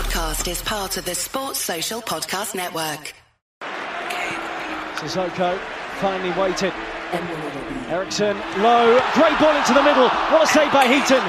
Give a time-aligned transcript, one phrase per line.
[0.00, 3.12] podcast is part of the Sports Social Podcast Network.
[4.96, 5.60] Sissoko
[6.00, 6.72] finally waited.
[7.92, 8.32] Eriksen
[8.64, 10.08] low, great ball into the middle.
[10.32, 11.20] What a save by Heaton.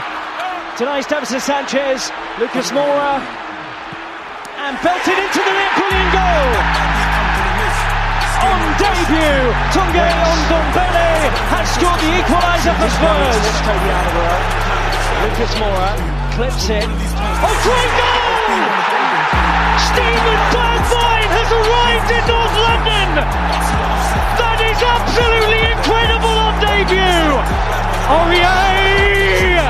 [0.80, 3.20] Tonight, Davinson Sanchez, Lucas Moura,
[4.56, 5.72] and belted into the net.
[5.76, 6.48] Brilliant goal.
[8.40, 10.16] On debut, Tanguy
[10.48, 11.12] Ndombele
[11.52, 13.44] has scored the equaliser for Spurs.
[15.28, 15.92] Lucas Moura
[16.40, 16.88] clips it.
[16.88, 18.21] Oh, great goal!
[19.92, 23.10] Steven Bergwijn has arrived in North London.
[24.42, 27.38] That is absolutely incredible on debut.
[28.10, 29.62] Aurier!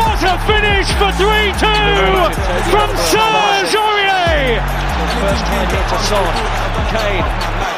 [0.00, 2.32] What a finish for 3-2
[2.72, 4.64] from Serge Aurier!
[5.20, 6.32] First time hit to Son.
[6.90, 7.55] Kane.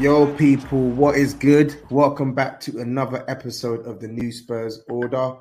[0.00, 1.80] Yo, people, what is good?
[1.88, 5.36] Welcome back to another episode of the New Spurs Order.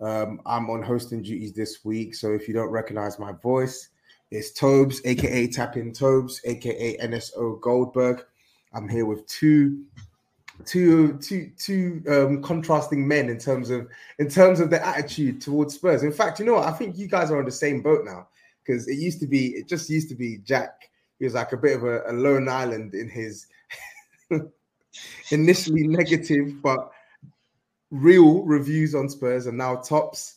[0.00, 3.90] Um, I'm on hosting duties this week, so if you don't recognize my voice,
[4.30, 8.24] it's Tobes, aka Tapping Tobes, aka NSO Goldberg.
[8.72, 9.84] I'm here with two,
[10.64, 15.74] two, two, two um, contrasting men in terms of in terms of their attitude towards
[15.74, 16.02] Spurs.
[16.02, 16.66] In fact, you know what?
[16.66, 18.26] I think you guys are on the same boat now
[18.64, 20.88] because it used to be, it just used to be Jack.
[21.18, 23.48] He was like a bit of a, a lone island in his
[25.30, 26.90] initially negative but
[27.90, 30.34] real reviews on Spurs, and now tops.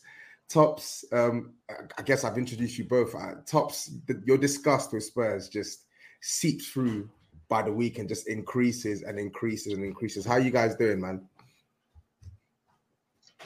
[0.48, 1.54] Tops, um,
[1.96, 3.14] I guess I've introduced you both.
[3.14, 5.84] Uh, tops, the, your disgust with Spurs just
[6.20, 7.08] seeps through
[7.48, 10.26] by the week and just increases and increases and increases.
[10.26, 11.26] How you guys doing, man?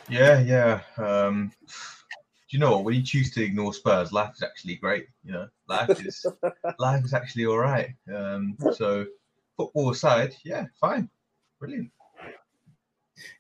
[0.09, 0.81] Yeah, yeah.
[0.97, 1.75] Um, do
[2.51, 2.85] you know what?
[2.85, 5.07] When you choose to ignore Spurs, life is actually great.
[5.25, 6.27] You know, life is
[6.79, 7.95] life is actually all right.
[8.13, 9.07] Um, so
[9.57, 11.09] football aside, yeah, fine,
[11.59, 11.91] brilliant.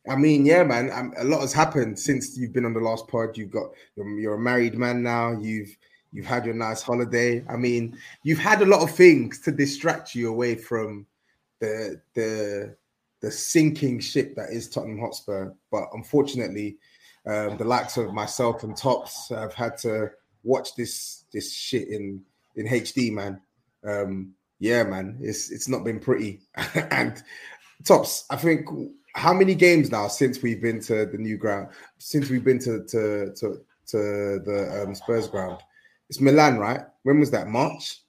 [0.08, 0.90] I mean, yeah, man.
[0.90, 3.36] Um, a lot has happened since you've been on the last pod.
[3.36, 5.32] You've got you're, you're a married man now.
[5.32, 5.76] You've
[6.12, 7.44] you've had your nice holiday.
[7.48, 11.06] I mean, you've had a lot of things to distract you away from
[11.60, 12.76] the the
[13.20, 15.52] the sinking ship that is Tottenham Hotspur.
[15.70, 16.78] But unfortunately,
[17.26, 20.10] um, the likes of myself and Tops have had to
[20.42, 22.22] watch this this shit in
[22.54, 23.40] in HD, man.
[23.84, 26.40] Um, yeah, man, it's it's not been pretty.
[26.90, 27.22] and
[27.84, 28.66] Tops, I think
[29.14, 31.68] how many games now since we've been to the new ground?
[31.98, 33.96] Since we've been to to to, to
[34.44, 35.60] the um, Spurs ground?
[36.08, 36.80] It's Milan, right?
[37.02, 37.48] When was that?
[37.48, 38.00] March.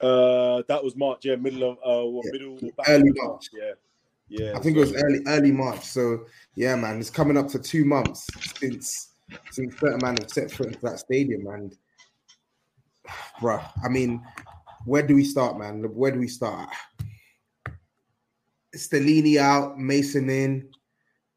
[0.00, 1.24] Uh, that was March.
[1.24, 3.48] Yeah, middle of uh, what, Yeah, middle early of March.
[3.52, 3.72] Yeah,
[4.28, 4.56] yeah.
[4.56, 5.84] I think it was early early March.
[5.84, 8.26] So yeah, man, it's coming up to two months
[8.60, 9.12] since
[9.50, 11.76] since certain man have set foot into that stadium, and
[13.40, 14.22] bruh, I mean,
[14.86, 15.82] where do we start, man?
[15.82, 16.70] Where do we start?
[18.74, 20.68] Stellini out, Mason in.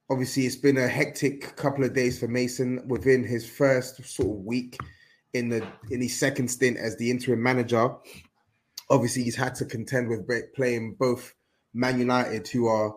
[0.09, 4.45] Obviously, it's been a hectic couple of days for Mason within his first sort of
[4.45, 4.77] week
[5.33, 7.89] in the in his second stint as the interim manager.
[8.89, 11.33] Obviously, he's had to contend with playing both
[11.73, 12.95] Man United, who are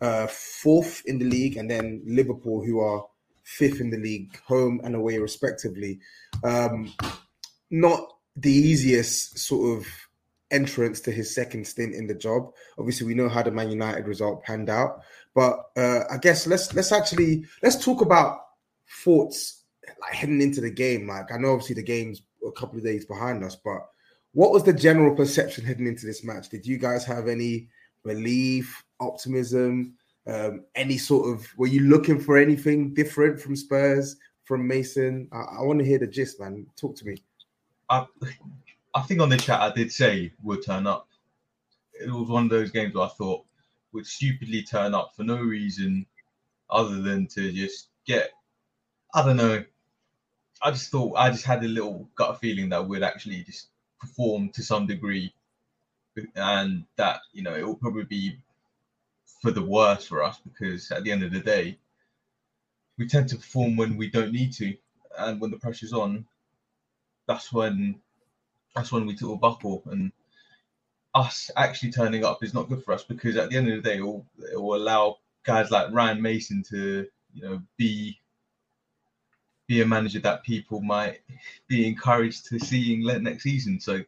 [0.00, 3.04] uh, fourth in the league, and then Liverpool, who are
[3.44, 6.00] fifth in the league, home and away, respectively.
[6.42, 6.92] Um,
[7.70, 9.86] not the easiest sort of
[10.50, 12.52] entrance to his second stint in the job.
[12.78, 15.00] Obviously, we know how the Man United result panned out,
[15.34, 18.40] but uh, I guess let's let's actually let's talk about
[19.04, 19.64] thoughts
[20.00, 21.08] like heading into the game.
[21.08, 23.86] Like I know obviously the game's a couple of days behind us, but
[24.32, 26.48] what was the general perception heading into this match?
[26.48, 27.68] Did you guys have any
[28.04, 29.94] relief, optimism,
[30.26, 31.46] um, any sort of?
[31.56, 35.28] Were you looking for anything different from Spurs, from Mason?
[35.32, 36.66] I, I want to hear the gist, man.
[36.76, 37.22] Talk to me.
[37.88, 38.06] I,
[38.94, 41.08] I think on the chat I did say would turn up.
[42.00, 43.44] It was one of those games where I thought
[43.92, 46.06] would stupidly turn up for no reason
[46.68, 48.30] other than to just get.
[49.14, 49.64] I don't know.
[50.62, 53.68] I just thought I just had a little gut feeling that we'd actually just
[54.00, 55.32] perform to some degree,
[56.34, 58.38] and that you know it will probably be
[59.42, 61.78] for the worse for us because at the end of the day,
[62.98, 64.74] we tend to perform when we don't need to,
[65.18, 66.26] and when the pressure's on,
[67.26, 67.96] that's when
[68.74, 70.12] that's when we of buckle and
[71.14, 73.88] us actually turning up is not good for us because at the end of the
[73.88, 78.20] day it will, it will allow guys like Ryan Mason to you know be
[79.66, 81.20] be a manager that people might
[81.68, 83.80] be encouraged to see in le- next season.
[83.80, 84.00] So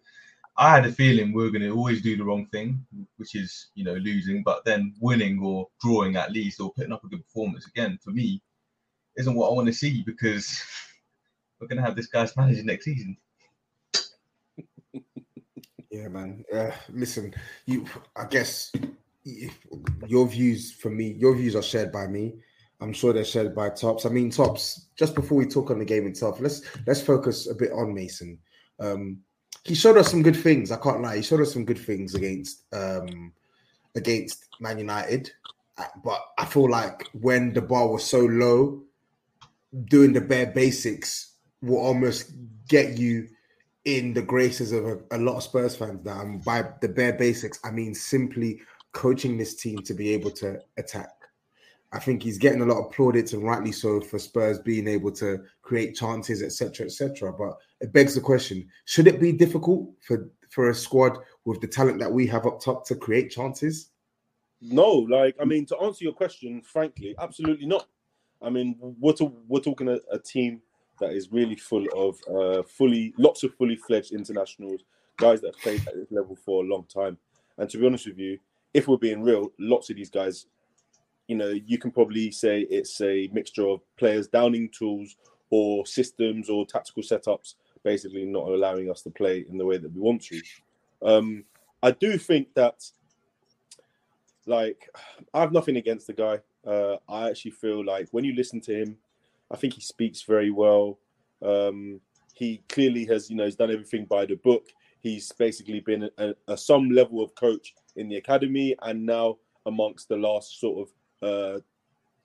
[0.56, 2.84] I had a feeling we were going to always do the wrong thing,
[3.16, 7.04] which is you know losing, but then winning or drawing at least or putting up
[7.04, 8.42] a good performance again for me
[9.16, 10.62] isn't what I want to see because
[11.60, 13.16] we're going to have this guy's manager next season.
[15.90, 16.44] Yeah, man.
[16.54, 17.34] Uh, listen,
[17.64, 17.86] you.
[18.14, 18.70] I guess
[20.06, 22.34] your views for me, your views are shared by me.
[22.80, 24.04] I'm sure they're shared by Tops.
[24.04, 24.88] I mean, Tops.
[24.96, 28.38] Just before we talk on the game itself, let's let's focus a bit on Mason.
[28.78, 29.20] Um,
[29.64, 30.70] he showed us some good things.
[30.70, 31.16] I can't lie.
[31.16, 33.32] He showed us some good things against um,
[33.96, 35.32] against Man United,
[35.78, 38.82] Uh, but I feel like when the bar was so low,
[39.86, 41.27] doing the bare basics
[41.62, 42.32] will almost
[42.68, 43.28] get you
[43.84, 46.40] in the graces of a, a lot of Spurs fans now.
[46.44, 48.60] By the bare basics, I mean simply
[48.92, 51.10] coaching this team to be able to attack.
[51.92, 55.10] I think he's getting a lot of plaudits and rightly so for Spurs being able
[55.12, 57.32] to create chances, etc., etc.
[57.32, 61.66] But it begs the question: Should it be difficult for for a squad with the
[61.66, 63.90] talent that we have up top to create chances?
[64.60, 67.88] No, like I mean, to answer your question, frankly, absolutely not.
[68.42, 70.60] I mean, we're to, we're talking a, a team
[71.00, 74.82] that is really full of uh, fully lots of fully fledged internationals,
[75.16, 77.16] guys that have played at this level for a long time.
[77.56, 78.38] And to be honest with you,
[78.74, 80.46] if we're being real, lots of these guys,
[81.26, 85.16] you know, you can probably say it's a mixture of players downing tools
[85.50, 89.92] or systems or tactical setups, basically not allowing us to play in the way that
[89.92, 90.40] we want to.
[91.02, 91.44] Um,
[91.82, 92.84] I do think that
[94.46, 94.88] like
[95.34, 96.40] I have nothing against the guy.
[96.66, 98.96] Uh, I actually feel like when you listen to him,
[99.50, 100.98] I think he speaks very well.
[101.42, 102.00] Um,
[102.34, 104.66] he clearly has, you know, he's done everything by the book.
[105.00, 110.08] He's basically been a, a some level of coach in the academy, and now amongst
[110.08, 110.88] the last sort
[111.22, 111.60] of uh,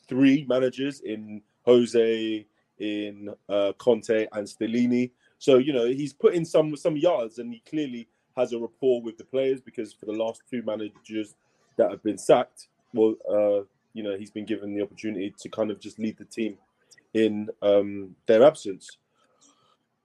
[0.07, 2.45] three managers in Jose,
[2.79, 5.11] in uh, Conte, and Stellini.
[5.37, 9.01] So you know he's put in some some yards, and he clearly has a rapport
[9.01, 11.35] with the players because for the last two managers
[11.77, 15.71] that have been sacked, well, uh, you know, he's been given the opportunity to kind
[15.71, 16.57] of just lead the team
[17.13, 18.97] in um, their absence.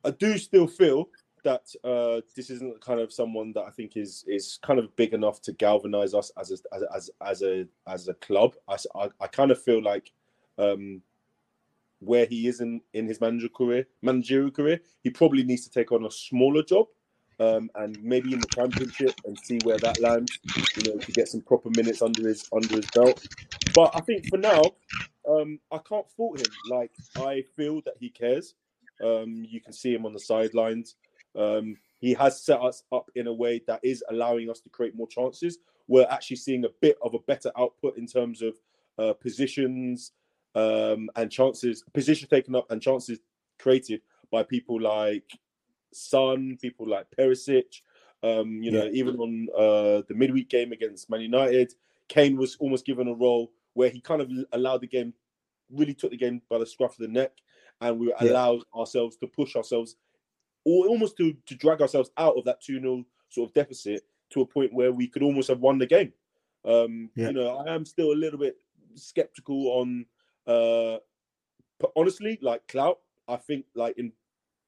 [0.04, 1.08] I do still feel
[1.44, 5.14] that uh, this isn't kind of someone that I think is is kind of big
[5.14, 8.54] enough to galvanize us as a, as as, a as a club.
[8.68, 10.12] I, I, I kind of feel like
[10.58, 11.02] um,
[12.00, 15.92] where he is in, in his managerial career, managerial career, he probably needs to take
[15.92, 16.86] on a smaller job
[17.40, 20.38] um, and maybe in the championship and see where that lands.
[20.76, 23.26] You know, to get some proper minutes under his under his belt.
[23.74, 24.62] But I think for now,
[25.28, 26.46] um, I can't fault him.
[26.64, 28.54] Like I feel that he cares.
[29.04, 30.96] Um, you can see him on the sidelines.
[31.36, 34.96] Um, he has set us up in a way that is allowing us to create
[34.96, 35.58] more chances.
[35.86, 38.54] We're actually seeing a bit of a better output in terms of
[38.98, 40.12] uh, positions
[40.54, 43.18] um, and chances, position taken up and chances
[43.58, 45.30] created by people like
[45.92, 47.80] Son, people like Perisic.
[48.22, 48.90] Um, you know, Yeah.
[48.92, 51.72] even on uh, the midweek game against Man United,
[52.08, 55.14] Kane was almost given a role where he kind of allowed the game,
[55.70, 57.32] really took the game by the scruff of the neck,
[57.80, 58.32] and we Yeah.
[58.32, 59.96] allowed ourselves to push ourselves,
[60.64, 64.40] or almost to to drag ourselves out of that two 0 sort of deficit to
[64.42, 66.12] a point where we could almost have won the game.
[66.64, 67.28] Um, Yeah.
[67.28, 68.56] You know, I am still a little bit
[68.94, 70.06] skeptical on,
[70.46, 70.98] uh,
[71.78, 72.98] but honestly, like clout.
[73.28, 74.12] I think like in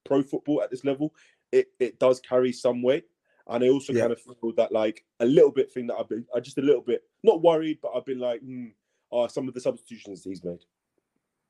[0.04, 1.14] pro football at this level,
[1.52, 3.06] it, it does carry some weight.
[3.46, 4.02] And I also Yeah.
[4.02, 6.62] kind of feel that like a little bit thing that I've been, I just a
[6.62, 8.68] little bit not worried, but I've been like, hmm,
[9.12, 10.64] are some of the substitutions he's made.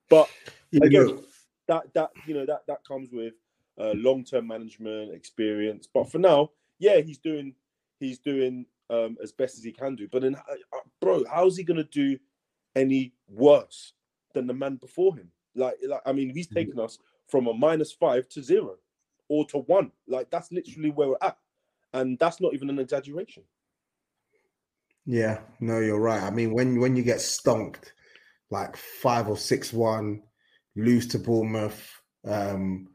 [0.08, 0.30] But
[0.82, 1.18] again,
[1.68, 3.34] that that you know that that comes with
[3.78, 5.88] uh, long term management experience.
[5.92, 7.54] But for now, yeah, he's doing
[7.98, 10.08] he's doing um, as best as he can do.
[10.08, 12.18] But then, uh, uh, bro, how's he gonna do
[12.74, 13.92] any worse
[14.34, 15.30] than the man before him?
[15.54, 16.54] Like, like I mean, he's Mm-hmm.
[16.54, 16.98] taken us
[17.28, 18.76] from a minus five to zero
[19.28, 19.92] or to one.
[20.08, 21.38] Like that's literally where we're at,
[21.92, 23.44] and that's not even an exaggeration.
[25.10, 26.22] Yeah, no, you're right.
[26.22, 27.94] I mean, when when you get stonked
[28.52, 30.22] like five or six one,
[30.76, 32.86] lose to Bournemouth, um,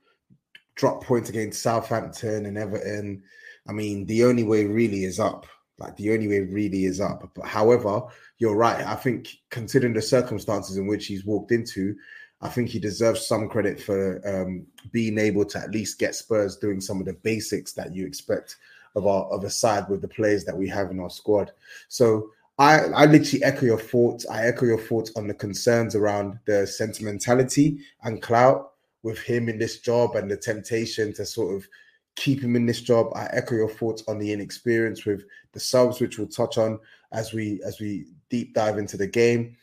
[0.75, 3.21] drop points against Southampton and Everton.
[3.67, 5.45] I mean, the only way really is up.
[5.77, 7.29] Like the only way really is up.
[7.35, 8.03] But however,
[8.37, 8.87] you're right.
[8.87, 11.95] I think considering the circumstances in which he's walked into,
[12.39, 16.55] I think he deserves some credit for um, being able to at least get Spurs
[16.55, 18.55] doing some of the basics that you expect
[18.95, 21.51] of our of a side with the players that we have in our squad.
[21.87, 24.25] So I I literally echo your thoughts.
[24.27, 28.73] I echo your thoughts on the concerns around the sentimentality and clout
[29.03, 31.67] with him in this job and the temptation to sort of
[32.15, 33.11] keep him in this job.
[33.15, 36.79] I echo your thoughts on the inexperience with the subs, which we'll touch on
[37.11, 39.57] as we as we deep dive into the game.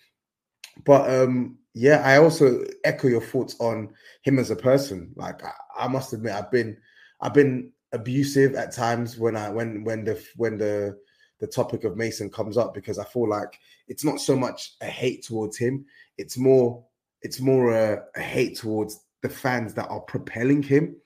[0.84, 5.10] But um yeah, I also echo your thoughts on him as a person.
[5.16, 6.76] Like I, I must admit, I've been
[7.20, 10.98] I've been abusive at times when I when when the when the
[11.40, 13.58] the topic of Mason comes up because I feel like
[13.88, 15.84] it's not so much a hate towards him,
[16.16, 16.84] it's more
[17.22, 20.96] it's more a, a hate towards the fans that are propelling him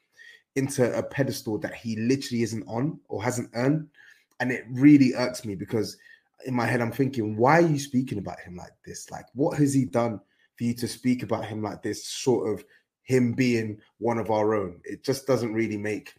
[0.56, 3.88] into a pedestal that he literally isn't on or hasn't earned.
[4.40, 5.96] And it really irks me because
[6.46, 9.10] in my head, I'm thinking, why are you speaking about him like this?
[9.10, 10.20] Like, what has he done
[10.56, 12.06] for you to speak about him like this?
[12.06, 12.64] Sort of
[13.02, 14.80] him being one of our own.
[14.84, 16.14] It just doesn't really make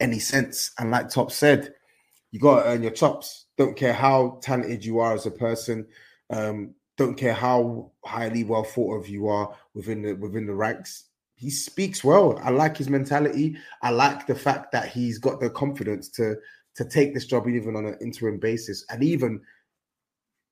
[0.00, 0.72] any sense.
[0.78, 1.74] And like Top said,
[2.32, 3.46] you got to earn your chops.
[3.56, 5.86] Don't care how talented you are as a person.
[6.30, 11.04] Um, don't care how highly well thought of you are within the within the ranks.
[11.34, 12.38] He speaks well.
[12.42, 13.56] I like his mentality.
[13.82, 16.36] I like the fact that he's got the confidence to
[16.76, 19.40] to take this job even on an interim basis and even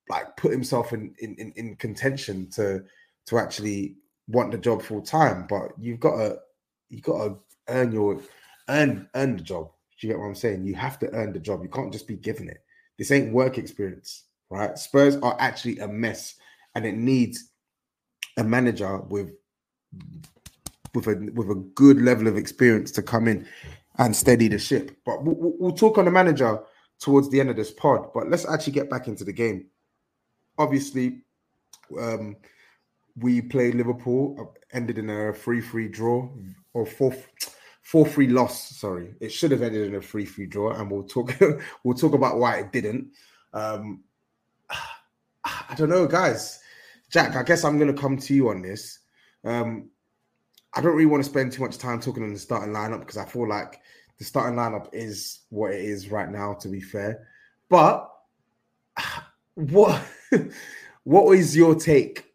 [0.09, 2.83] like put himself in in, in, in contention to
[3.27, 3.95] to actually
[4.27, 5.45] want the job full time.
[5.47, 6.39] But you've got to
[6.89, 7.37] you've got to
[7.67, 8.19] earn your
[8.69, 9.71] earn earn the job.
[9.99, 10.63] Do you get what I'm saying?
[10.63, 11.61] You have to earn the job.
[11.63, 12.63] You can't just be given it.
[12.97, 14.77] This ain't work experience right?
[14.77, 16.35] Spurs are actually a mess,
[16.75, 17.51] and it needs
[18.37, 19.31] a manager with
[20.93, 23.47] with a with a good level of experience to come in
[23.97, 24.95] and steady the ship.
[25.05, 26.59] But we'll, we'll talk on the manager
[26.99, 28.11] towards the end of this pod.
[28.13, 29.67] But let's actually get back into the game.
[30.57, 31.21] Obviously,
[31.99, 32.35] um,
[33.15, 36.29] we played Liverpool, uh, ended in a three-three draw
[36.73, 36.85] or
[37.89, 38.77] four four-three loss.
[38.77, 41.35] Sorry, it should have ended in a three-three draw, and we'll talk
[41.83, 43.11] we'll talk about why it didn't.
[43.51, 44.03] Um,
[44.69, 46.59] I don't know, guys.
[47.09, 48.99] Jack, I guess I'm going to come to you on this.
[49.43, 49.89] Um,
[50.75, 53.17] I don't really want to spend too much time talking on the starting lineup because
[53.17, 53.81] I feel like
[54.19, 56.53] the starting lineup is what it is right now.
[56.53, 57.27] To be fair,
[57.69, 58.07] but
[59.55, 59.99] what
[61.05, 62.25] what was your take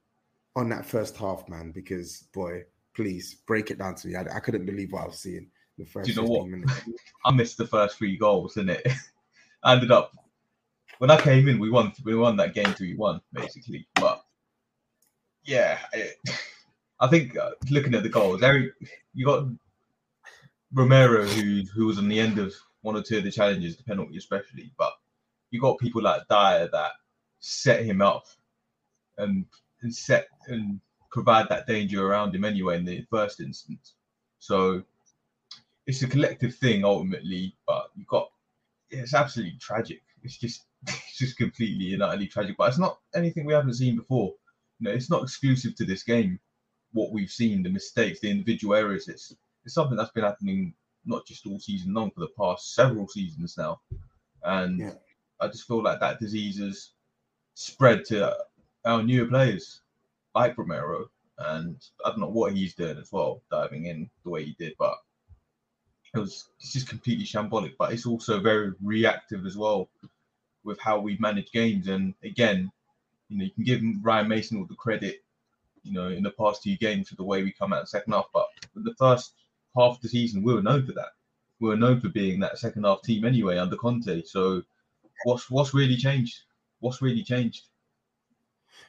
[0.57, 1.71] on that first half, man?
[1.71, 4.17] Because boy, please break it down to me.
[4.17, 5.49] I, I couldn't believe what I was seeing
[5.79, 6.07] the first.
[6.07, 6.49] Do you know what?
[7.25, 8.93] I missed the first three goals, didn't it?
[9.63, 10.13] I ended up
[10.99, 11.93] when I came in, we won.
[12.05, 13.87] We won that game three one basically.
[13.95, 14.23] But
[15.45, 16.17] yeah, it,
[17.01, 18.73] I think uh, looking at the goals, Eric,
[19.15, 19.47] you got
[20.73, 23.85] Romero who who was on the end of one or two of the challenges, the
[23.85, 24.73] penalty especially.
[24.79, 24.93] But
[25.51, 26.93] you got people like Dier that
[27.41, 28.27] set him up
[29.19, 29.45] and
[29.83, 30.81] and set and
[31.15, 33.95] provide that danger around him anyway in the first instance.
[34.41, 34.83] So
[35.87, 38.29] it's a collective thing ultimately, but you've got
[38.91, 40.03] it's absolutely tragic.
[40.25, 42.57] It's just it's just completely and utterly tragic.
[42.59, 44.35] But it's not anything we haven't seen before.
[44.81, 46.41] You know, it's not exclusive to this game.
[46.93, 49.33] What we've seen, the mistakes, the individual errors, it's
[49.65, 50.75] it's something that's been happening
[51.07, 53.81] not just all season long for the past several seasons now.
[54.43, 54.93] And yeah.
[55.41, 56.91] I just feel like that disease has
[57.55, 58.35] spread to
[58.85, 59.83] our newer players,
[60.35, 61.07] like Romero.
[61.39, 64.75] And I don't know what he's doing as well, diving in the way he did,
[64.79, 64.95] but
[66.15, 67.75] it was it's just completely shambolic.
[67.79, 69.89] But it's also very reactive as well
[70.63, 71.89] with how we manage games.
[71.89, 72.71] And again,
[73.29, 75.25] you know, you can give Ryan Mason all the credit,
[75.83, 78.27] you know, in the past two games for the way we come out second half.
[78.33, 79.35] But the first
[79.77, 81.11] half of the season, we were known for that.
[81.61, 84.23] We were known for being that second half team anyway under Conte.
[84.25, 84.63] So
[85.25, 86.39] what's what's really changed?
[86.81, 87.65] What's really changed?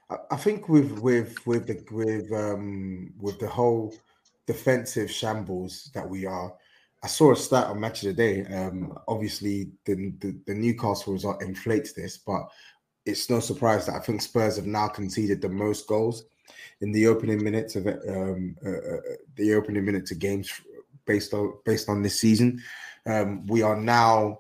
[0.10, 3.94] I think with with with the with um with the whole
[4.46, 6.54] defensive shambles that we are,
[7.06, 8.46] I saw a stat on Match of the Day.
[8.56, 12.50] Um, obviously, the, the, the Newcastle result inflates this, but
[13.06, 16.26] it's no surprise that I think Spurs have now conceded the most goals
[16.82, 19.02] in the opening minutes of um, uh, uh,
[19.36, 20.52] the opening minutes of games
[21.06, 22.62] based on based on this season.
[23.06, 24.40] Um, we are now,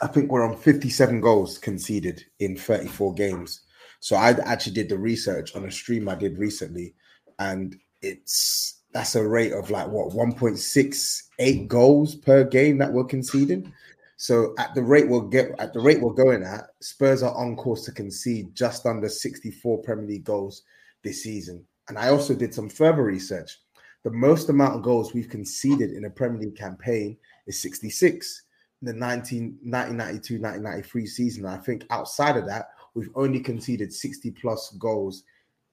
[0.00, 3.65] I think, we're on 57 goals conceded in 34 games.
[4.00, 6.94] So I actually did the research on a stream I did recently,
[7.38, 13.72] and it's that's a rate of like what 1.68 goals per game that we're conceding.
[14.16, 17.56] So at the rate we'll get at the rate we're going at, Spurs are on
[17.56, 20.62] course to concede just under 64 Premier League goals
[21.04, 21.64] this season.
[21.88, 23.58] And I also did some further research.
[24.02, 28.44] The most amount of goals we've conceded in a Premier League campaign is 66
[28.80, 31.44] in the 19, 1992 1993 season.
[31.44, 35.22] I think outside of that, we've only conceded 60 plus goals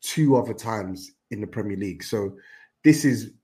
[0.02, 2.04] two other times in the Premier League.
[2.04, 2.36] So
[2.84, 3.32] this is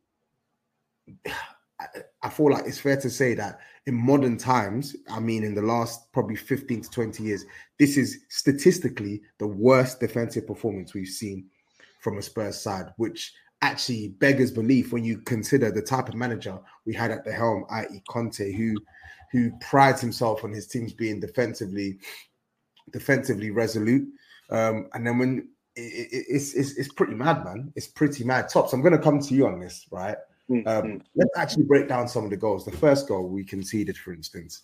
[2.22, 5.62] I feel like it's fair to say that in modern times, I mean, in the
[5.62, 7.46] last probably 15 to 20 years,
[7.80, 11.46] this is statistically the worst defensive performance we've seen
[12.02, 16.60] from a Spurs side, which actually beggars belief when you consider the type of manager
[16.86, 18.76] we had at the helm, i.e., Conte, who
[19.32, 21.98] who prides himself on his teams being defensively
[22.92, 24.08] defensively resolute.
[24.50, 27.72] Um, and then when it's, it's it's pretty mad, man.
[27.76, 28.50] It's pretty mad.
[28.50, 30.18] Tops, I'm going to come to you on this, right?
[30.50, 31.02] Mm, Um, mm.
[31.16, 32.66] let's actually break down some of the goals.
[32.66, 34.62] The first goal we conceded, for instance,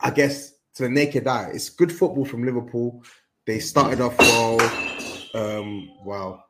[0.00, 3.02] I guess to the naked eye, it's good football from Liverpool.
[3.46, 4.60] They started off well.
[5.34, 6.44] Um, wow,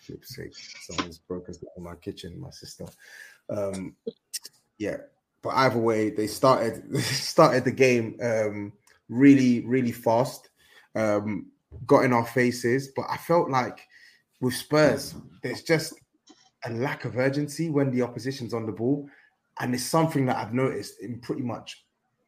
[0.00, 0.52] flip's sake,
[0.82, 2.86] someone's broken in my kitchen, my sister.
[3.50, 3.96] Um,
[4.78, 4.98] yeah,
[5.42, 8.72] but either way, they started started the game um,
[9.08, 10.50] really, really fast.
[10.94, 11.46] Um,
[11.86, 13.86] got in our faces, but I felt like
[14.40, 15.94] with Spurs, there's just
[16.64, 19.08] a lack of urgency when the opposition's on the ball,
[19.60, 21.84] and it's something that I've noticed in pretty much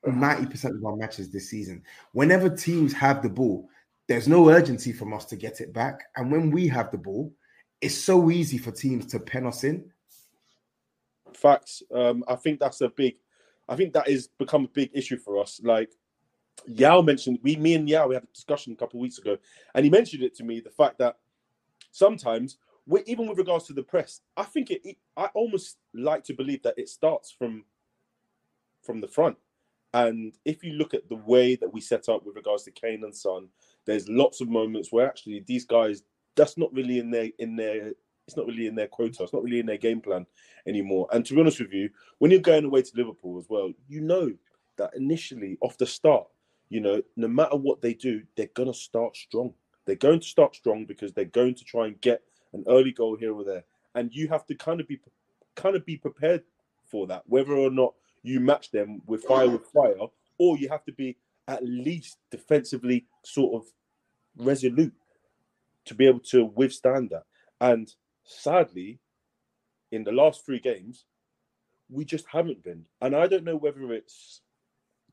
[0.06, 1.82] ninety percent of our matches this season.
[2.12, 3.68] Whenever teams have the ball,
[4.08, 7.32] there's no urgency from us to get it back, and when we have the ball,
[7.80, 9.90] it's so easy for teams to pen us in.
[11.34, 11.82] Facts.
[11.94, 13.16] Um, I think that's a big.
[13.68, 15.60] I think that is become a big issue for us.
[15.64, 15.90] Like
[16.66, 19.36] Yao mentioned, we, me and Yao, we had a discussion a couple weeks ago,
[19.74, 20.60] and he mentioned it to me.
[20.60, 21.18] The fact that
[21.90, 22.58] sometimes,
[23.06, 24.96] even with regards to the press, I think it, it.
[25.16, 27.64] I almost like to believe that it starts from
[28.82, 29.36] from the front.
[29.92, 33.02] And if you look at the way that we set up with regards to Kane
[33.04, 33.48] and Son,
[33.86, 36.04] there's lots of moments where actually these guys,
[36.36, 37.92] that's not really in their in their
[38.26, 40.24] it's not really in their quota, it's not really in their game plan
[40.66, 41.08] anymore.
[41.12, 44.00] And to be honest with you, when you're going away to Liverpool as well, you
[44.00, 44.30] know
[44.76, 46.28] that initially off the start,
[46.70, 49.52] you know, no matter what they do, they're gonna start strong.
[49.84, 52.22] They're going to start strong because they're going to try and get
[52.52, 55.00] an early goal here or there, and you have to kind of be
[55.56, 56.44] kind of be prepared
[56.86, 59.96] for that, whether or not you match them with fire with fire,
[60.38, 61.16] or you have to be
[61.48, 63.68] at least defensively sort of
[64.36, 64.94] resolute
[65.84, 67.24] to be able to withstand that.
[67.60, 67.92] And
[68.24, 69.00] sadly,
[69.90, 71.04] in the last three games,
[71.88, 72.84] we just haven't been.
[73.00, 74.42] And I don't know whether it's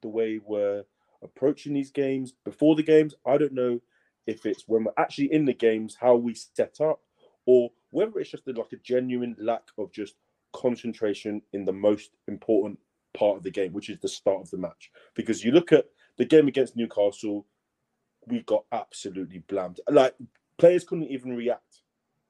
[0.02, 0.84] the way we're
[1.24, 3.16] approaching these games before the games.
[3.26, 3.80] I don't know
[4.26, 7.02] if it's when we're actually in the games, how we set up,
[7.46, 10.16] or whether it's just like a genuine lack of just
[10.54, 12.78] concentration in the most important
[13.14, 14.92] part of the game, which is the start of the match.
[15.16, 15.86] Because you look at
[16.18, 17.46] the game against Newcastle,
[18.28, 19.80] we got absolutely blamed.
[19.90, 20.16] Like
[20.58, 21.82] players couldn't even react,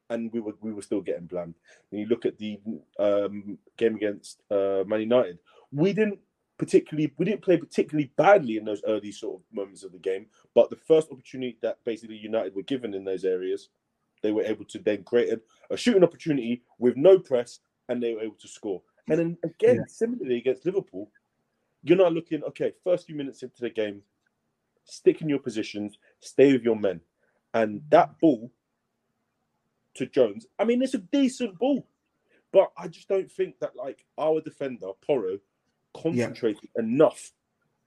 [0.10, 1.56] and we were we were still getting blamed.
[1.92, 2.60] And you look at the
[3.00, 5.40] um, game against uh, Man United,
[5.72, 6.20] we didn't
[6.58, 10.28] particularly we didn't play particularly badly in those early sort of moments of the game.
[10.54, 13.70] But the first opportunity that basically United were given in those areas,
[14.24, 15.42] they were able to then create a,
[15.74, 18.82] a shooting opportunity with no press, and they were able to score.
[19.10, 19.84] And then again, Yeah.
[19.88, 21.12] similarly against Liverpool,
[21.84, 22.74] you're not looking okay.
[22.84, 24.02] First few minutes into the game,
[24.84, 27.02] stick in your positions, stay with your men,
[27.54, 28.52] and that ball
[29.94, 30.48] to Jones.
[30.60, 31.88] I mean, it's a decent ball,
[32.52, 35.40] but I just don't think that like our defender Porro
[36.02, 37.32] concentrated enough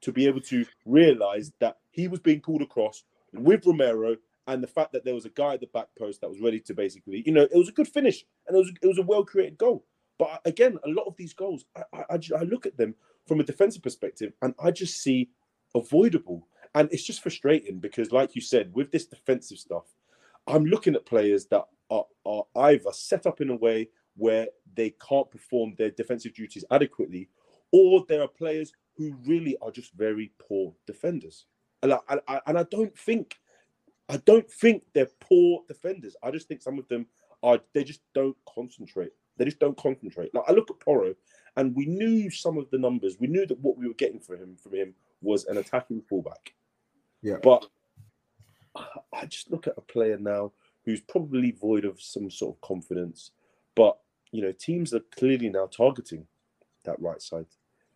[0.02, 4.16] to be able to realize that he was being pulled across with Romero.
[4.46, 6.60] And the fact that there was a guy at the back post that was ready
[6.60, 9.02] to basically, you know, it was a good finish and it was it was a
[9.02, 9.84] well created goal.
[10.18, 12.94] But again, a lot of these goals, I, I, I I look at them
[13.26, 15.30] from a defensive perspective and I just see
[15.74, 16.48] avoidable.
[16.74, 19.84] And it's just frustrating because, like you said, with this defensive stuff,
[20.46, 24.94] I'm looking at players that are, are either set up in a way where they
[25.06, 27.28] can't perform their defensive duties adequately,
[27.72, 31.46] or there are players who really are just very poor defenders.
[31.82, 33.38] And I, I, and I don't think,
[34.08, 36.16] I don't think they're poor defenders.
[36.22, 37.06] I just think some of them
[37.42, 37.60] are.
[37.72, 39.12] They just don't concentrate.
[39.36, 40.34] They just don't concentrate.
[40.34, 41.14] Like I look at Porro,
[41.56, 43.16] and we knew some of the numbers.
[43.18, 46.54] We knew that what we were getting for him from him was an attacking fullback.
[47.22, 47.38] Yeah.
[47.42, 47.66] But
[49.12, 50.52] I just look at a player now
[50.84, 53.30] who's probably void of some sort of confidence.
[53.74, 53.98] But
[54.32, 56.26] you know, teams are clearly now targeting
[56.84, 57.46] that right side.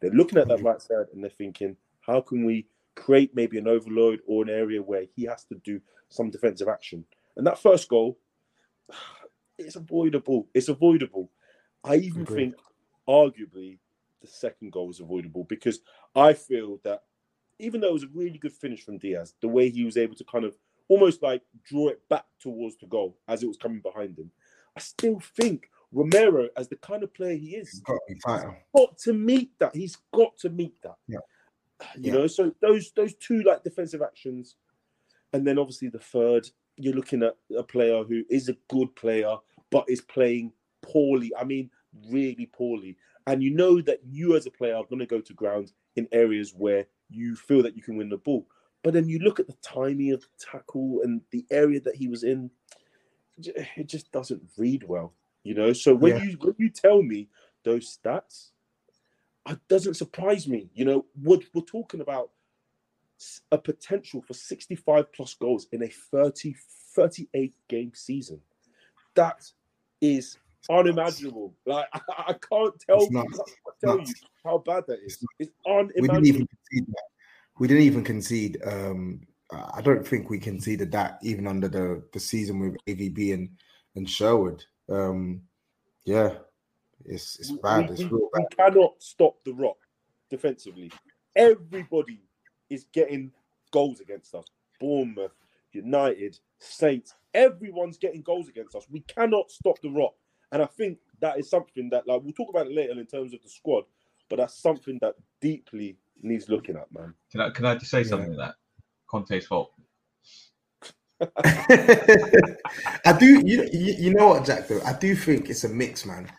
[0.04, 0.66] They're looking at that mm-hmm.
[0.66, 4.82] right side and they're thinking, how can we create maybe an overload or an area
[4.82, 7.06] where he has to do some defensive action?
[7.38, 8.18] And that first goal,
[9.58, 10.46] it's avoidable.
[10.52, 11.30] It's avoidable.
[11.82, 12.36] I even Agreed.
[12.36, 12.54] think,
[13.08, 13.78] arguably,
[14.20, 15.80] the second goal was avoidable because
[16.14, 17.04] I feel that
[17.58, 20.16] even though it was a really good finish from Diaz, the way he was able
[20.16, 20.54] to kind of
[20.88, 24.30] almost like draw it back towards the goal as it was coming behind him,
[24.76, 28.56] I still think Romero, as the kind of player he is, Got to be fighter.
[28.76, 29.74] got to meet that.
[29.74, 30.96] He's got to meet that.
[31.08, 31.18] Yeah.
[31.96, 32.12] You Yeah.
[32.14, 34.56] know, so those those two like defensive actions,
[35.32, 39.36] and then obviously the third, you're looking at a player who is a good player
[39.70, 40.52] but is playing
[40.82, 41.32] poorly.
[41.38, 41.70] I mean,
[42.10, 42.96] really poorly.
[43.26, 46.06] And you know that you as a player are going to go to ground in
[46.12, 48.46] areas where you feel that you can win the ball.
[48.82, 52.06] But then you look at the timing of the tackle and the area that he
[52.08, 52.50] was in,
[53.38, 55.14] it just doesn't read well.
[55.44, 56.22] You know, so when Yeah.
[56.22, 57.28] you when you tell me
[57.64, 58.50] those stats,
[59.48, 60.70] it doesn't surprise me.
[60.74, 62.30] You know, we're, we're talking about
[63.52, 66.56] a potential for 65 plus goals in a 30,
[66.94, 68.40] 38 game season.
[69.14, 69.44] That
[70.00, 70.38] is
[70.70, 71.54] unimaginable.
[71.66, 73.26] Like I, I can't tell, not.
[73.38, 75.22] I tell you how bad that is.
[75.38, 76.26] It's we didn't unimaginable.
[76.26, 77.04] even concede that.
[77.58, 78.62] We didn't even concede.
[78.66, 79.20] Um,
[79.52, 83.50] I don't think we conceded that even under the, the season with AVB and
[83.96, 84.64] and Sherwood.
[84.88, 85.42] Um,
[86.04, 86.34] yeah,
[87.04, 87.88] it's it's bad.
[87.88, 89.78] we- It's we- real we cannot stop the rock
[90.30, 90.90] defensively.
[91.36, 92.20] Everybody
[92.70, 93.32] is getting
[93.70, 94.44] goals against us.
[94.80, 95.32] Bournemouth,
[95.72, 98.86] United, Saints, everyone's getting goals against us.
[98.90, 100.14] We cannot stop the rock.
[100.52, 103.32] And I think that is something that like we'll talk about it later in terms
[103.34, 103.84] of the squad,
[104.28, 107.14] but that's something that deeply needs looking at, man.
[107.30, 108.08] Can I can I just say Yeah.
[108.08, 108.54] something that
[109.08, 109.72] Conte's fault?
[113.04, 113.42] I do.
[113.44, 114.68] You, you know what, Jack?
[114.68, 116.30] Though I do think it's a mix, man.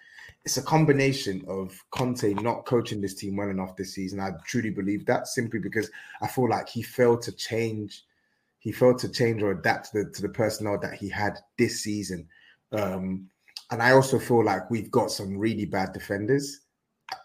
[0.44, 4.20] It's a combination of Conte not coaching this team well enough this season.
[4.20, 5.90] I truly believe that simply because
[6.22, 8.04] I feel like he failed to change.
[8.60, 11.82] He failed to change or adapt to the, to the personnel that he had this
[11.82, 12.28] season.
[12.72, 13.30] Um,
[13.72, 16.62] and I also feel like we've got some really bad defenders.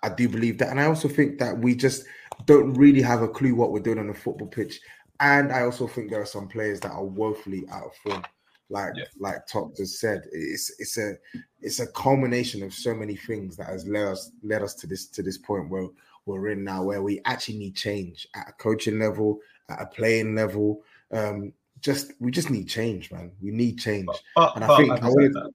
[0.03, 0.69] I do believe that.
[0.71, 2.05] And I also think that we just
[2.47, 4.81] don't really have a clue what we're doing on the football pitch.
[5.21, 8.25] And I also think there are some players that are woefully out of form.
[8.73, 9.05] Like Yeah.
[9.19, 11.15] like Top just said, it's it's a
[11.61, 15.07] it's a culmination of so many things that has led us led us to this
[15.09, 15.89] to this point where
[16.27, 20.35] we're in now, where we actually need change at a coaching level, at a playing
[20.37, 20.83] level.
[21.13, 23.33] Um, just we just need change, man.
[23.43, 24.07] We need change.
[24.37, 25.51] But, but, I think I wanted- that,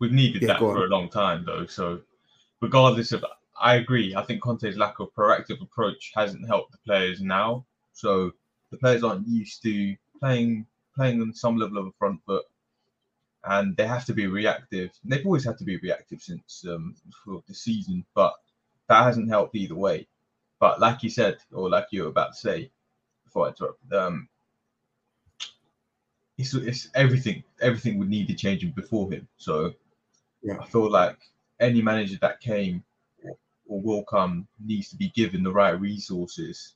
[0.00, 0.76] we've needed Yeah, that go on.
[0.76, 1.66] for a long time, though.
[1.66, 2.00] So,
[2.62, 3.24] regardless of,
[3.60, 4.14] I agree.
[4.14, 7.66] I think Conte's lack of proactive approach hasn't helped the players now.
[7.92, 8.32] So
[8.72, 12.44] the players aren't used to playing playing on some level of a front foot,
[13.44, 14.90] and they have to be reactive.
[15.04, 16.96] They've always had to be reactive since um,
[17.46, 18.34] the season, but
[18.88, 20.06] that hasn't helped either way.
[20.58, 22.70] But like you said, or like you were about to say,
[23.24, 24.28] before I interrupted, um,
[26.38, 27.42] it's, it's everything.
[27.60, 29.28] Everything would need to change before him.
[29.36, 29.74] So
[30.42, 30.58] Yeah.
[30.60, 31.18] I feel like
[31.60, 32.84] any manager that came
[33.24, 36.74] or, or will come needs to be given the right resources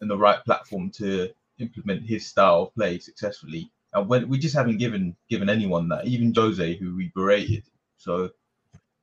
[0.00, 3.70] and the right platform to implement his style of play successfully.
[3.92, 7.64] And when we just haven't given given anyone that, even Jose, who we berated.
[7.96, 8.30] So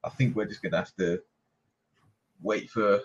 [0.03, 1.21] I think we're just gonna have to
[2.41, 3.01] wait for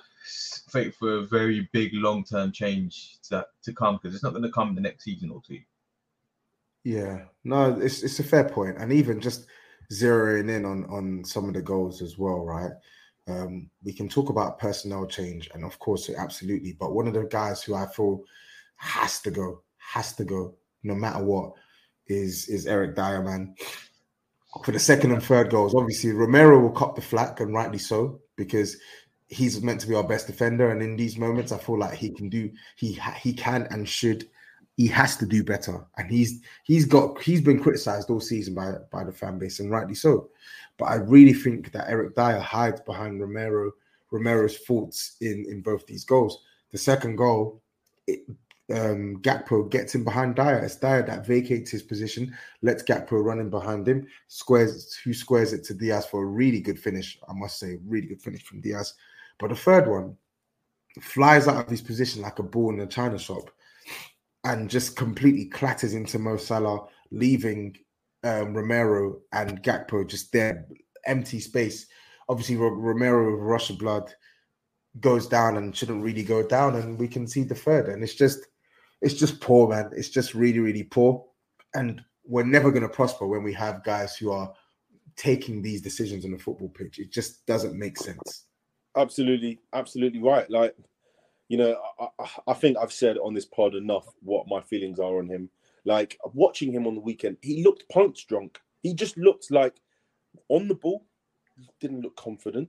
[0.75, 4.43] wait for a very big long term change to, to come because it's not going
[4.43, 5.61] to come in the next season or two.
[6.85, 9.47] Yeah, no, it's it's a fair point, and even just
[9.93, 12.73] zeroing in on on some of the goals as well, right?
[13.29, 16.77] Um, we can talk about personnel change, and of course, absolutely.
[16.79, 18.23] But one of the guys who I feel
[18.77, 21.53] has to go, has to go, no matter what,
[22.09, 23.55] is is Eric Dier, man.
[24.65, 28.21] For the second and third goals, obviously Romero will cop the flack, and rightly so,
[28.37, 28.77] because
[29.29, 30.71] he's meant to be our best defender.
[30.71, 34.29] And in these moments, I feel like he can do, he he can and should,
[34.77, 35.85] he has to do better.
[35.97, 39.71] And he's he's got he's been criticized all season by by the fan base, and
[39.71, 40.31] rightly so.
[40.79, 43.73] But I really think that Eric Dier hides behind Romero
[44.11, 46.43] Romero's faults in in both these goals.
[46.71, 47.63] The second goal,
[48.07, 48.21] it,
[48.71, 50.59] um, Gakpo gets in behind Dier.
[50.59, 55.53] It's Dier that vacates his position, lets Gakpo run in behind him, squares who squares
[55.53, 57.19] it to Diaz for a really good finish.
[57.29, 58.95] I must say, really good finish from Diaz.
[59.39, 60.17] But the third one
[61.01, 63.51] flies out of his position like a ball in a china shop,
[64.45, 67.77] and just completely clatters into Mo Salah, leaving
[68.25, 70.67] um, Romero and Gakpo just there,
[71.07, 71.87] empty space.
[72.29, 74.13] Obviously, Ro- Romero with of blood
[75.01, 77.89] goes down and shouldn't really go down, and we can see the third.
[77.89, 78.47] And it's just,
[79.01, 79.91] it's just poor, man.
[79.97, 81.25] It's just really, really poor.
[81.75, 84.53] And we're never going to prosper when we have guys who are
[85.17, 86.99] taking these decisions on the football pitch.
[86.99, 88.47] It just doesn't make sense.
[88.97, 90.49] Absolutely, absolutely right.
[90.51, 90.75] Like,
[91.49, 95.19] you know, I, I, think I've said on this pod enough what my feelings are
[95.19, 95.51] on him.
[95.85, 98.61] Like watching him on the weekend, he looked punch drunk.
[98.83, 99.75] He just looked like
[100.49, 101.05] on the ball,
[101.81, 102.69] didn't look confident.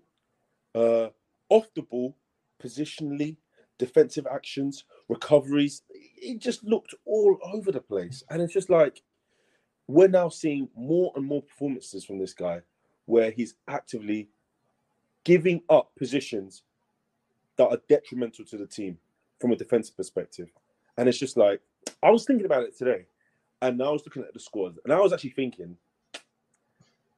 [0.76, 1.10] Uh,
[1.50, 2.18] off the ball,
[2.62, 3.38] positionally,
[3.78, 5.84] defensive actions, recoveries,
[6.16, 8.24] he just looked all over the place.
[8.30, 9.04] And it's just like
[9.88, 12.62] we're now seeing more and more performances from this guy
[13.06, 14.30] where he's actively
[15.24, 16.64] giving up positions
[17.58, 18.98] that are detrimental to the team
[19.40, 20.50] from a defensive perspective.
[20.98, 21.62] And it's just like,
[22.02, 23.06] I was thinking about it today
[23.62, 25.78] and I was looking at the squad and I was actually thinking,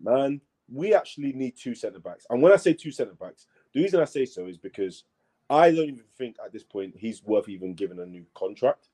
[0.02, 2.26] man, we actually need two centre backs.
[2.30, 5.04] And when I say two centre backs, the reason I say so is because
[5.50, 8.88] I don't even think at this point he's worth even giving a new contract.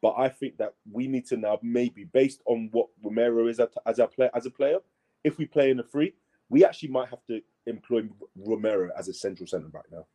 [0.00, 3.98] But I think that we need to now maybe based on what Romero is as
[3.98, 4.78] a player, as a player,
[5.24, 6.14] if we play in a free,
[6.48, 10.06] we actually might have to employ Romero as a central centre back now.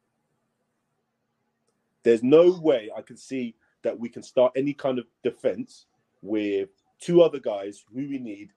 [2.04, 5.86] There's no way I can see that we can start any kind of defense
[6.22, 8.52] with two other guys who we need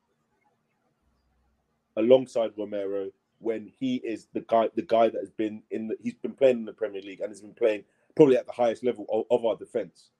[1.97, 6.15] alongside Romero when he is the guy the guy that has been in the, he's
[6.15, 9.05] been playing in the Premier League and has been playing probably at the highest level
[9.11, 10.11] of, of our defense.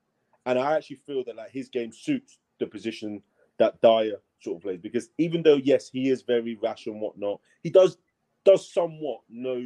[0.45, 3.23] And I actually feel that like his game suits the position
[3.59, 7.41] that Dier sort of plays because even though yes he is very rash and whatnot,
[7.63, 7.97] he does
[8.45, 9.63] does somewhat know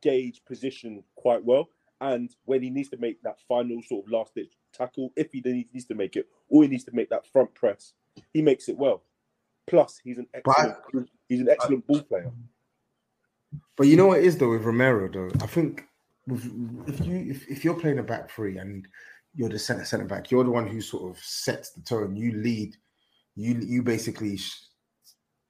[0.00, 1.68] gauge position quite well.
[2.00, 5.42] And when he needs to make that final sort of last ditch tackle, if he
[5.42, 7.92] needs to make it, or he needs to make that front press,
[8.32, 9.02] he makes it well.
[9.66, 12.32] Plus, he's an excellent but, he's an excellent ball player.
[13.76, 15.84] But you know what it is though with Romero though, I think
[16.28, 18.86] if you if, if you're playing a back three and
[19.34, 22.16] you're the center center back, you're the one who sort of sets the tone.
[22.16, 22.76] You lead.
[23.36, 24.38] You you basically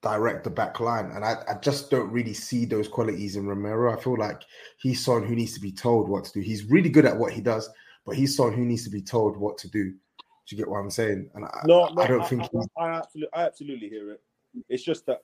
[0.03, 3.93] direct the back line, and I, I just don't really see those qualities in Romero.
[3.93, 4.43] I feel like
[4.79, 6.41] he's someone who needs to be told what to do.
[6.41, 7.69] He's really good at what he does,
[8.07, 9.91] but he's someone who needs to be told what to do.
[9.91, 11.31] Do you get what I'm saying?
[11.35, 14.23] And I, no, no I don't I, think I, I, absolutely, I absolutely hear it.
[14.69, 15.21] It's just that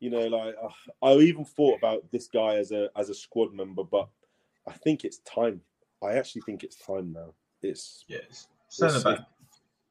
[0.00, 3.54] you know, like uh, I even thought about this guy as a as a squad
[3.54, 4.08] member, but
[4.66, 5.60] I think it's time.
[6.02, 7.34] I actually think it's time now.
[7.62, 9.04] It's yes, it's,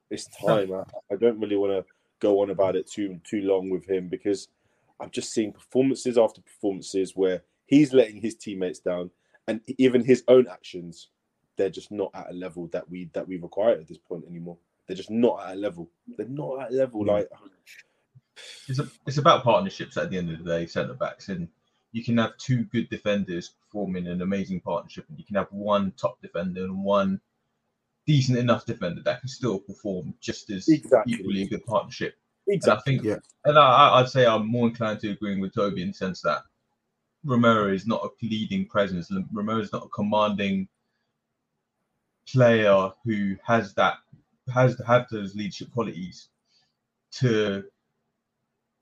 [0.10, 0.74] it's, time.
[0.74, 4.08] I, I don't really want to go on about it too too long with him
[4.08, 4.48] because
[5.02, 9.10] I'm just seeing performances after performances where he's letting his teammates down,
[9.48, 11.10] and even his own actions,
[11.58, 14.58] they're just not at a level that we that we require at this point anymore.
[14.88, 15.90] They're just not at a level.
[16.18, 17.04] They're not at a level.
[17.04, 17.08] Mm.
[17.08, 17.48] Like uh,
[18.68, 21.48] it's a, it's about partnerships at the end of the day, centre backs, and
[21.92, 25.92] you can have two good defenders forming an amazing partnership, and you can have one
[25.98, 27.20] top defender and one
[28.08, 31.14] decent enough defender that can still perform just as exactly.
[31.14, 32.16] equally a good partnership.
[32.48, 32.94] Exactly.
[32.94, 33.50] And I think, yeah.
[33.50, 36.44] and I, I'd say I'm more inclined to agreeing with Toby in the sense that
[37.24, 39.12] Romero is not a leading presence.
[39.32, 40.68] Romero is not a commanding
[42.28, 43.96] player who has that
[44.54, 46.30] has to have those leadership qualities
[47.12, 47.64] to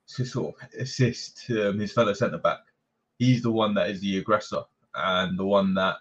[0.08, 2.60] to sort of assist um, his fellow centre back.
[3.18, 4.64] He's the one that is the aggressor
[4.96, 5.98] and the one that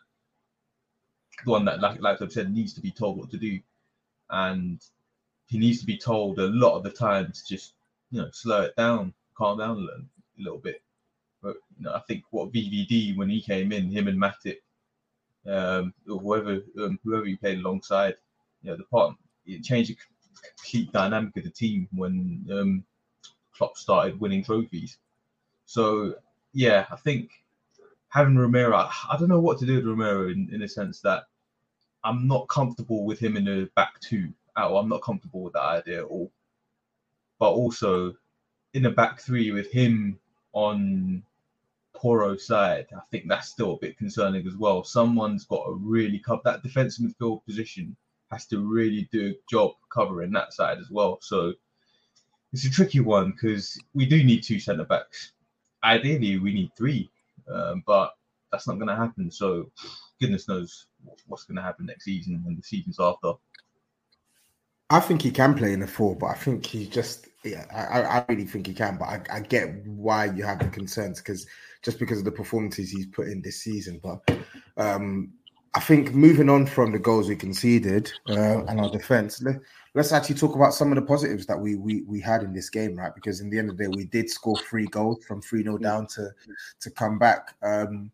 [1.44, 3.58] the one that, like, like I've said, needs to be told what to do,
[4.30, 4.80] and
[5.46, 7.74] he needs to be told a lot of the time to just
[8.10, 10.00] you know slow it down, calm down a little,
[10.38, 10.82] a little bit.
[11.42, 14.58] But you know, I think what VVD when he came in, him and Matip,
[15.46, 18.16] um, or whoever um, whoever he played alongside,
[18.62, 19.14] you know, the part
[19.46, 19.96] it changed the
[20.48, 22.84] complete dynamic of the team when um,
[23.54, 24.98] Klopp started winning trophies.
[25.64, 26.14] So
[26.52, 27.30] yeah, I think
[28.08, 31.27] having Romero, I don't know what to do with Romero in, in the sense that
[32.08, 34.32] I'm not comfortable with him in the back two.
[34.56, 36.32] I'm not comfortable with that idea at all.
[37.38, 38.14] But also
[38.74, 40.18] in the back three with him
[40.52, 41.22] on
[41.94, 44.82] Porro's side, I think that's still a bit concerning as well.
[44.82, 47.94] Someone's got to really cover that defensive midfield position
[48.32, 51.18] has to really do a job covering that side as well.
[51.20, 51.52] So
[52.52, 55.32] it's a tricky one because we do need two centre backs.
[55.84, 57.10] Ideally, we need three
[57.50, 58.14] um, but
[58.50, 59.30] that's not going to happen.
[59.30, 59.70] So
[60.20, 60.86] goodness knows
[61.26, 63.32] what's going to happen next season and the seasons after.
[64.90, 68.20] I think he can play in the four, but I think he just, yeah, I,
[68.20, 68.96] I really think he can.
[68.96, 71.46] But I, I get why you have the concerns because
[71.82, 74.00] just because of the performances he's put in this season.
[74.02, 74.38] But
[74.78, 75.32] um,
[75.74, 79.56] I think moving on from the goals we conceded uh, and our defense, let,
[79.94, 82.70] us actually talk about some of the positives that we, we we had in this
[82.70, 83.14] game, right?
[83.14, 85.78] Because in the end of the day, we did score three goals from 3 0
[85.78, 86.30] down to
[86.80, 87.54] to come back.
[87.62, 88.10] Um,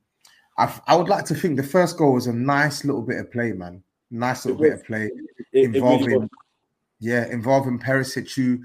[0.56, 3.32] I, I would like to think the first goal was a nice little bit of
[3.32, 3.82] play, man.
[4.10, 5.10] Nice little bit of play
[5.52, 6.28] involving, really
[7.00, 8.62] yeah, involving Perisic, who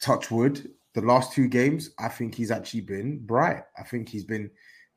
[0.00, 1.90] touchwood the last two games.
[1.98, 3.62] I think he's actually been bright.
[3.78, 4.50] I think he's been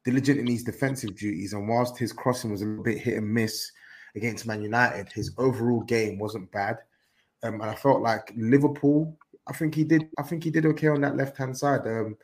[0.05, 3.33] diligent in his defensive duties, and whilst his crossing was a little bit hit and
[3.33, 3.71] miss
[4.15, 6.77] against Man United, his overall game wasn't bad.
[7.41, 9.17] Um, and I felt like Liverpool.
[9.47, 10.07] I think he did.
[10.17, 11.85] I think he did okay on that left hand side.
[11.85, 12.15] Um,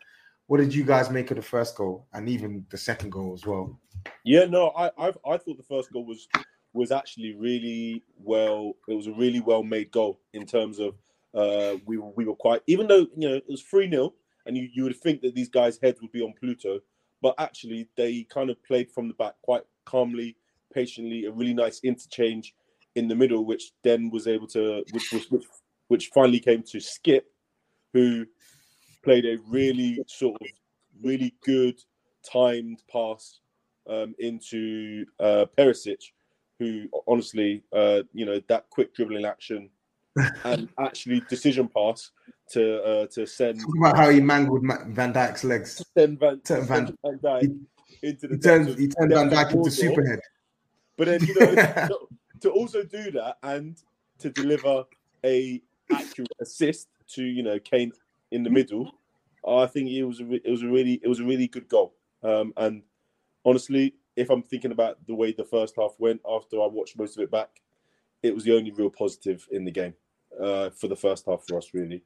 [0.50, 3.46] what did you guys make of the first goal and even the second goal as
[3.46, 3.80] well?
[4.24, 6.28] Yeah, no, I I've, i thought the first goal was
[6.74, 8.74] was actually really well.
[8.88, 10.96] It was a really well made goal in terms of
[11.36, 14.14] uh, we we were quite even though you know it was three 0
[14.48, 16.80] and you, you would think that these guys' heads would be on Pluto
[17.22, 20.36] but actually they kind of played from the back quite calmly,
[20.74, 22.54] patiently, a really nice interchange
[22.96, 25.46] in the middle, which then was able to, which was which,
[25.88, 27.24] which finally came to Skipp,
[27.94, 28.26] who
[29.04, 30.48] played a really sort of
[31.02, 31.80] really good
[32.30, 33.40] timed pass
[33.90, 36.04] um, into uh, Perisic,
[36.60, 39.70] who honestly, uh, you know, that quick dribbling action
[40.44, 42.12] and actually decision pass
[42.52, 43.62] to uh, to send.
[43.62, 45.84] Talk about how he mangled Van Dijk's legs.
[45.98, 48.36] Send Van, Van, Van Dijk he, into the.
[48.36, 50.20] He turned, he turned Van Dijk into Superhead.
[50.98, 52.00] But then you know to,
[52.42, 53.78] to also do that and
[54.20, 54.84] to deliver
[55.26, 57.92] a accurate assist to you know Kane
[58.32, 58.92] in the middle,
[59.48, 61.94] I think it was a, it was a really it was a really good goal.
[62.24, 62.84] Um, and
[63.46, 67.18] honestly, if I'm thinking about the way the first half went after I watched most
[67.18, 67.62] of it back,
[68.22, 69.94] it was the only real positive in the game
[70.42, 72.04] uh, for the first half for us, really.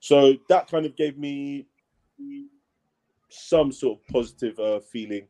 [0.00, 1.66] So that kind of gave me
[3.30, 5.26] some sort of positive uh, feeling.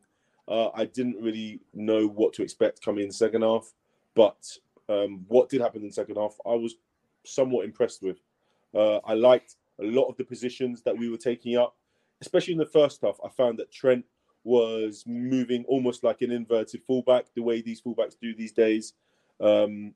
[0.47, 3.71] Uh, I didn't really know what to expect coming in the second half,
[4.13, 4.45] but
[4.89, 6.75] um, what did happen in second half, I was
[7.23, 8.17] somewhat impressed with.
[8.75, 11.75] Uh, I liked a lot of the positions that we were taking up,
[12.21, 13.17] especially in the first half.
[13.23, 14.05] I found that Trent
[14.43, 18.93] was moving almost like an inverted fullback, the way these fullbacks do these days.
[19.41, 19.93] Um,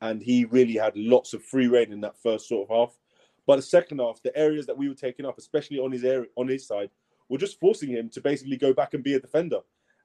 [0.00, 2.98] and he really had lots of free reign in that first sort of half.
[3.46, 6.28] But the second half, the areas that we were taking up, especially on his area,
[6.36, 6.90] on his side,
[7.28, 9.60] were just forcing him to basically go back and be a defender.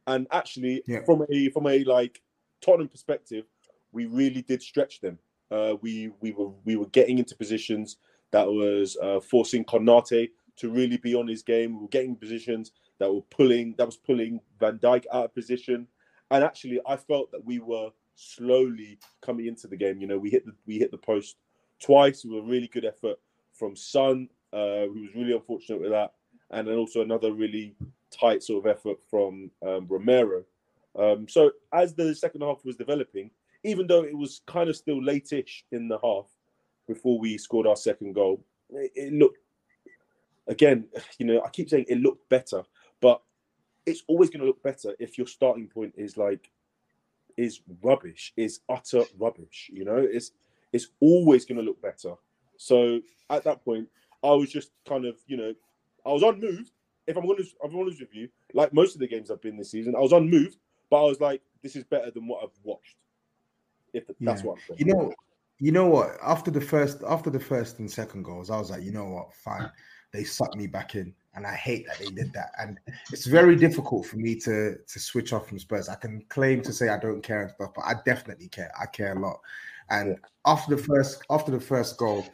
[0.08, 1.04] And actually, Yeah.
[1.06, 2.22] from a from a like
[2.62, 3.46] Tottenham perspective,
[3.92, 5.20] we really did stretch them.
[5.52, 7.98] Uh, we we were we were getting into positions
[8.32, 11.76] that was uh, forcing Konate to really be on his game.
[11.76, 15.88] We were getting positions that were pulling that was pulling Van Dijk out of position.
[16.32, 20.02] And actually, I felt that we were slowly coming into the game.
[20.02, 21.38] You know, we hit the we hit the post
[21.80, 22.26] twice.
[22.26, 23.20] It was a really good effort
[23.54, 26.14] from Son, uh, who was really unfortunate with that,
[26.52, 27.76] and then also another really
[28.12, 30.44] tight sort of effort from um, Romero.
[30.98, 33.30] Um, so as the second half was developing,
[33.64, 36.26] even though it was kind of still late-ish in the half
[36.88, 39.40] before we scored our second goal, it, it looked
[40.48, 40.86] again.
[41.20, 42.64] You know, I keep saying it looked better,
[43.02, 43.22] but
[43.86, 46.50] it's always going to look better if your starting point is like
[47.38, 49.70] is rubbish, is utter rubbish.
[49.72, 50.32] You know, it's
[50.74, 52.16] it's always going to look better.
[52.58, 53.88] So at that point,
[54.24, 55.54] I was just kind of, you know,
[56.06, 56.72] I was unmoved.
[57.06, 59.72] If I'm honest, I'm honest with you, like most of the games I've been this
[59.72, 60.58] season, I was unmoved,
[60.90, 62.98] but I was like, this is better than what I've watched.
[63.94, 64.48] If that's Yeah.
[64.48, 64.80] what I'm saying.
[64.80, 65.14] You know,
[65.60, 66.18] you know what?
[66.24, 69.34] After the first, after the first and second goals, I was like, you know what?
[69.34, 69.72] Fine.
[70.14, 72.52] They sucked me back in, and I hate that they did that.
[72.60, 72.80] And
[73.12, 75.90] it's very difficult for me to to switch off from Spurs.
[75.90, 78.72] I can claim to say I don't care and stuff, but I definitely care.
[78.80, 79.40] I care a lot.
[79.90, 82.26] And after the first, after the first goal,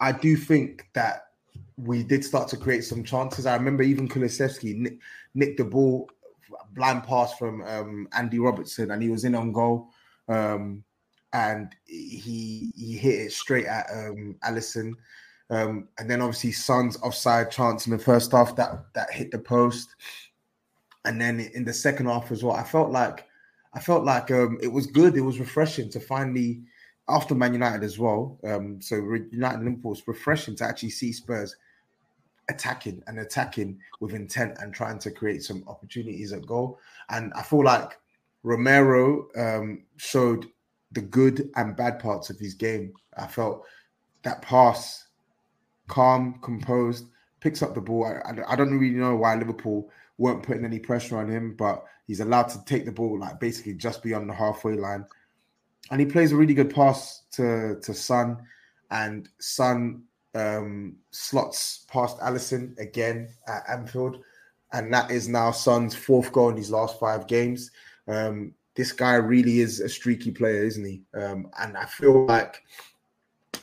[0.00, 1.24] I do think that
[1.76, 3.46] we did start to create some chances.
[3.46, 4.98] I remember even Kulusevski nick,
[5.34, 6.08] nicked the ball,
[6.72, 9.90] blind pass from um, Andy Robertson, and he was in on goal.
[10.28, 10.84] Um,
[11.32, 14.94] and he he hit it straight at um Alisson.
[15.50, 19.38] Um, and then obviously Son's offside chance in the first half that that hit the
[19.38, 19.94] post.
[21.04, 23.26] And then in the second half as well, I felt like
[23.74, 26.62] I felt like um it was good, it was refreshing to finally
[27.08, 28.38] after Man United as well.
[28.44, 31.56] Um, so United Liverpool was refreshing to actually see Spurs
[32.50, 36.78] attacking and attacking with intent and trying to create some opportunities at goal.
[37.10, 37.98] And I feel like
[38.42, 40.46] Romero um, showed
[40.92, 42.92] the good and bad parts of his game.
[43.16, 43.64] I felt
[44.22, 45.06] that pass,
[45.86, 47.06] calm, composed,
[47.40, 48.06] picks up the ball.
[48.06, 52.20] I, I- don't really know why Liverpool weren't putting any pressure on him, but he's
[52.20, 55.04] allowed to take the ball like basically just beyond the halfway line.
[55.90, 58.36] And he plays a really good pass to to Son,
[58.90, 60.02] and Son
[60.34, 64.18] um, slots past Alisson again at Anfield,
[64.72, 67.70] and that is now Son's fourth goal in these last five games.
[68.06, 71.02] Um, this guy really is a streaky player, isn't he?
[71.12, 72.62] Um, and I feel like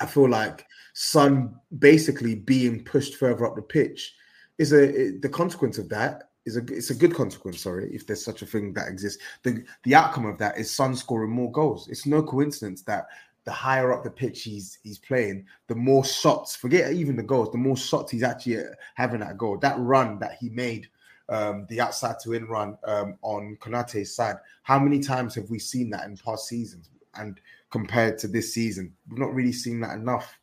[0.02, 4.14] I feel like Son basically being pushed further up the pitch
[4.58, 7.62] is a the consequence of that is a it's a good consequence.
[7.62, 9.24] Sorry, if there's such a thing that exists.
[9.44, 11.88] The the outcome of that is Son scoring more goals.
[11.88, 13.08] It's no coincidence that
[13.46, 16.58] the higher up the pitch he's he's playing, the more shots.
[16.58, 17.54] Forget even the goals.
[17.54, 19.60] The more shots he's actually uh, having at goal.
[19.60, 20.90] That run that he made,
[21.30, 24.38] um, the outside to in run um, on Konate's side.
[24.64, 26.90] How many times have we seen that in past seasons?
[27.16, 30.38] And compared to this season, we've not really seen that enough.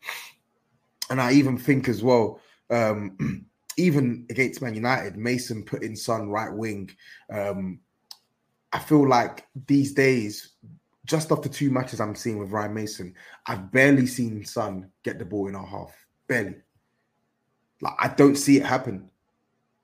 [1.11, 2.41] And I even think as well,
[2.71, 6.91] um, even against Man United, Mason put in Son right wing.
[7.31, 7.81] Um,
[8.73, 10.53] I feel like these days,
[11.05, 13.15] just the two matches I'm seeing with Ryan Mason,
[13.47, 15.95] I've barely seen Son get the ball in our half.
[16.27, 16.57] Barely.
[17.81, 19.11] Like I don't see it happen.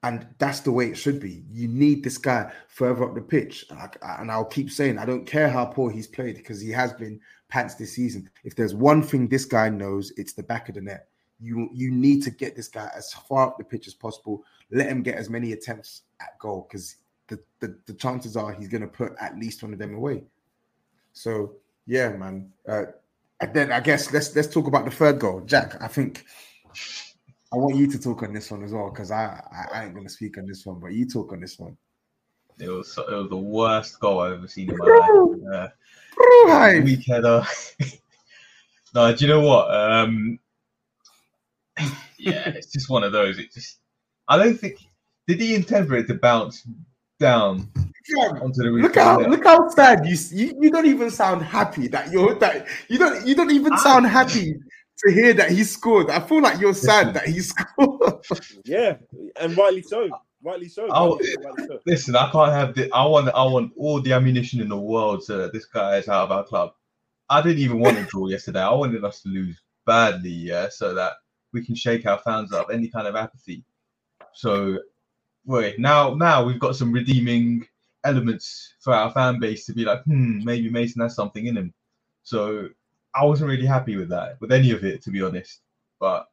[0.04, 1.42] And that's the way it should be.
[1.50, 3.66] You need this guy further up the pitch.
[3.70, 6.92] Like, And I'll keep saying, I don't care how poor he's played because he has
[6.92, 8.30] been pants this season.
[8.44, 11.08] If there's one thing this guy knows, it's the back of the net.
[11.40, 14.42] You you need to get this guy as far up the pitch as possible.
[14.70, 16.96] Let him get as many attempts at goal because
[17.28, 20.24] the, the, the chances are he's going to put at least one of them away.
[21.12, 21.54] So
[21.86, 22.50] yeah, man.
[22.66, 22.86] Uh,
[23.40, 25.80] and then I guess let's let's talk about the third goal, Jack.
[25.80, 26.24] I think
[27.52, 29.94] I want you to talk on this one as well because I, I I ain't
[29.94, 31.76] going to speak on this one, but you talk on this one.
[32.58, 35.72] It was it was the worst goal I've ever seen in my life.
[36.48, 37.42] Uh, weak header.
[38.94, 39.72] no, do you know what?
[39.72, 40.38] Um,
[42.18, 43.38] yeah, it's just one of those.
[43.38, 43.78] It just
[44.26, 44.78] I don't think
[45.26, 46.66] did he intend for it to bounce
[47.18, 47.70] down
[48.08, 51.88] Yeah, onto the Look how look how sad you, you you don't even sound happy
[51.88, 54.56] that you're that you don't you don't even sound happy
[55.06, 56.10] to hear that he scored.
[56.10, 58.24] I feel like you're sad that he scored.
[58.64, 58.96] Yeah,
[59.40, 60.08] and rightly so.
[60.42, 60.86] Rightly so.
[60.90, 61.78] Oh, rightly so, rightly so.
[61.86, 62.90] Listen, I can't have the.
[62.92, 63.28] I want.
[63.28, 66.32] I want all the ammunition in the world so that this guy is out of
[66.32, 66.72] our club.
[67.30, 68.60] I didn't even want to draw yesterday.
[68.60, 71.14] I wanted us to lose badly, yeah, so that
[71.52, 73.64] we can shake our fans up any kind of apathy.
[74.34, 74.78] So,
[75.44, 77.66] wait, now now we've got some redeeming
[78.04, 81.74] elements for our fan base to be like, hmm, maybe Mason has something in him.
[82.22, 82.68] So
[83.14, 85.60] I wasn't really happy with that, with any of it, to be honest.
[86.00, 86.26] But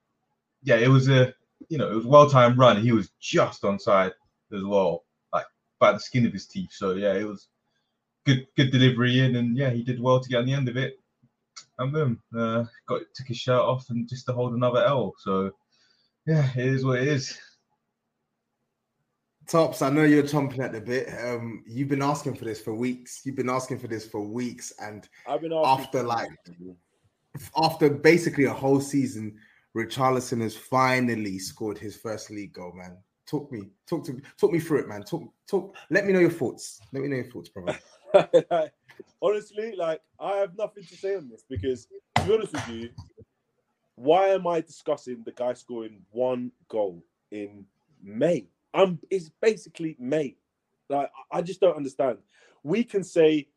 [0.63, 1.33] yeah, it was a
[1.69, 2.81] you know, it was well timed run.
[2.81, 4.11] He was just onside
[4.53, 5.45] as well, like
[5.79, 6.71] by the skin of his teeth.
[6.71, 7.47] So yeah, it was
[8.25, 10.77] good good delivery in, and yeah, he did well to get on the end of
[10.77, 10.99] it.
[11.77, 15.13] And boom, uh, got took his shirt off and just to hold another L.
[15.19, 15.51] So
[16.25, 17.37] yeah, it is what it is.
[19.47, 21.07] Tops, I know you're chomping at the bit.
[21.23, 23.21] Um, you've been asking for this for weeks.
[23.23, 26.29] You've been asking for this for weeks, and I've been after like
[27.55, 29.37] after basically a whole season,
[29.75, 32.73] Richarlison has finally scored his first league goal.
[32.73, 35.03] Man, talk me, talk to, talk me through it, man.
[35.03, 35.75] Talk, talk.
[35.89, 36.79] Let me know your thoughts.
[36.91, 37.77] Let me know your thoughts, brother.
[39.21, 42.89] honestly, like I have nothing to say on this because to be honest with you,
[43.95, 47.65] why am I discussing the guy scoring one goal in
[48.01, 48.47] May?
[48.75, 50.35] I'm it's basically May.
[50.89, 52.19] Like I I just don't understand.
[52.63, 53.47] We can say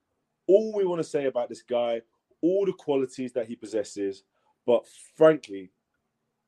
[0.46, 2.02] all we want to say about this guy,
[2.40, 4.22] all the qualities that he possesses,
[4.66, 4.84] but
[5.16, 5.70] frankly,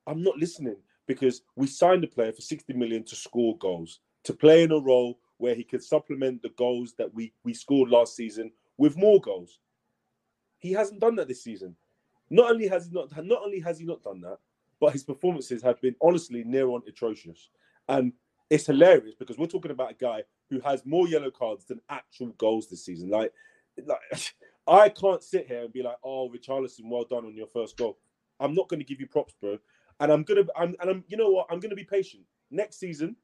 [0.06, 4.32] I'm not listening because we signed a player for 60 million to score goals, to
[4.32, 8.14] play in a role where he could supplement the goals that we we scored last
[8.14, 9.58] season with more goals.
[10.58, 11.76] He hasn't done that this season.
[12.28, 14.38] Not only has he not not only has he not done that,
[14.80, 17.50] but his performances have been honestly near on atrocious.
[17.88, 18.12] And
[18.50, 22.28] it's hilarious because we're talking about a guy who has more yellow cards than actual
[22.38, 23.08] goals this season.
[23.08, 23.32] Like,
[23.86, 24.00] like
[24.66, 27.98] I can't sit here and be like, "Oh, Richarlison, well done on your first goal."
[28.40, 29.58] I'm not going to give you props, bro.
[30.00, 31.46] And I'm gonna, I'm, and I'm, you know what?
[31.50, 32.22] I'm to be patient.
[32.50, 33.16] Next season,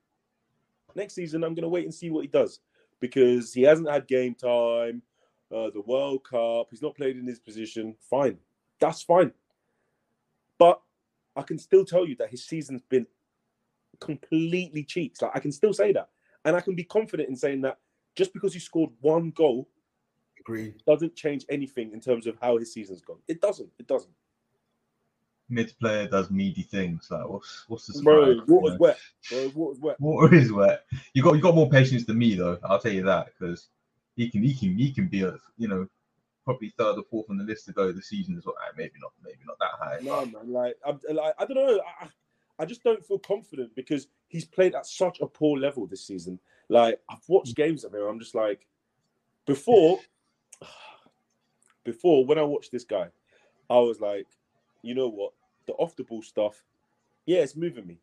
[0.94, 2.60] next season, I'm to wait and see what he does
[3.00, 5.02] because he hasn't had game time.
[5.50, 7.94] Uh, the World Cup, he's not played in his position.
[8.10, 8.38] Fine,
[8.78, 9.32] that's fine.
[10.58, 10.80] But
[11.34, 13.06] I can still tell you that his season's been
[14.00, 15.22] completely cheats.
[15.22, 16.08] Like I can still say that,
[16.44, 17.78] and I can be confident in saying that
[18.14, 19.68] just because he scored one goal
[20.40, 20.74] Agree.
[20.86, 23.18] doesn't change anything in terms of how his season's gone.
[23.28, 23.70] It doesn't.
[23.78, 24.12] It doesn't.
[25.48, 27.08] Mid player does meaty things.
[27.10, 28.76] Like what's what's the Bro, surprise, you water's know?
[28.80, 28.98] wet.
[29.30, 30.00] Bro, water's wet.
[30.00, 30.84] Water is wet.
[31.14, 32.58] You got you got more patience than me though.
[32.64, 33.68] I'll tell you that because
[34.16, 35.86] he can he can he can be a you know
[36.44, 38.56] probably third or fourth on the list to go the season as well.
[38.60, 39.98] Uh, Maybe not maybe not that high.
[40.02, 40.52] No, man.
[40.52, 41.80] Like, I'm, like I don't know.
[42.00, 42.08] I,
[42.58, 46.38] I just don't feel confident because he's played at such a poor level this season.
[46.68, 48.02] Like, I've watched games of him.
[48.02, 48.66] I'm just like,
[49.46, 50.00] before,
[51.84, 53.08] before when I watched this guy,
[53.68, 54.26] I was like,
[54.82, 55.32] you know what?
[55.66, 56.62] The off the ball stuff,
[57.26, 57.98] yeah, it's moving me.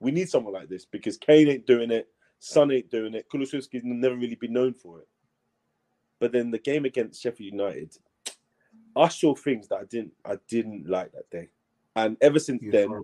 [0.00, 2.08] We need someone like this because Kane ain't doing it.
[2.40, 3.26] Son ain't doing it.
[3.32, 5.08] Kulusevski's never really been known for it.
[6.18, 7.96] But then the game against Sheffield United,
[8.96, 11.48] I saw things that I didn't I didn't like that day.
[11.94, 13.02] And ever since then.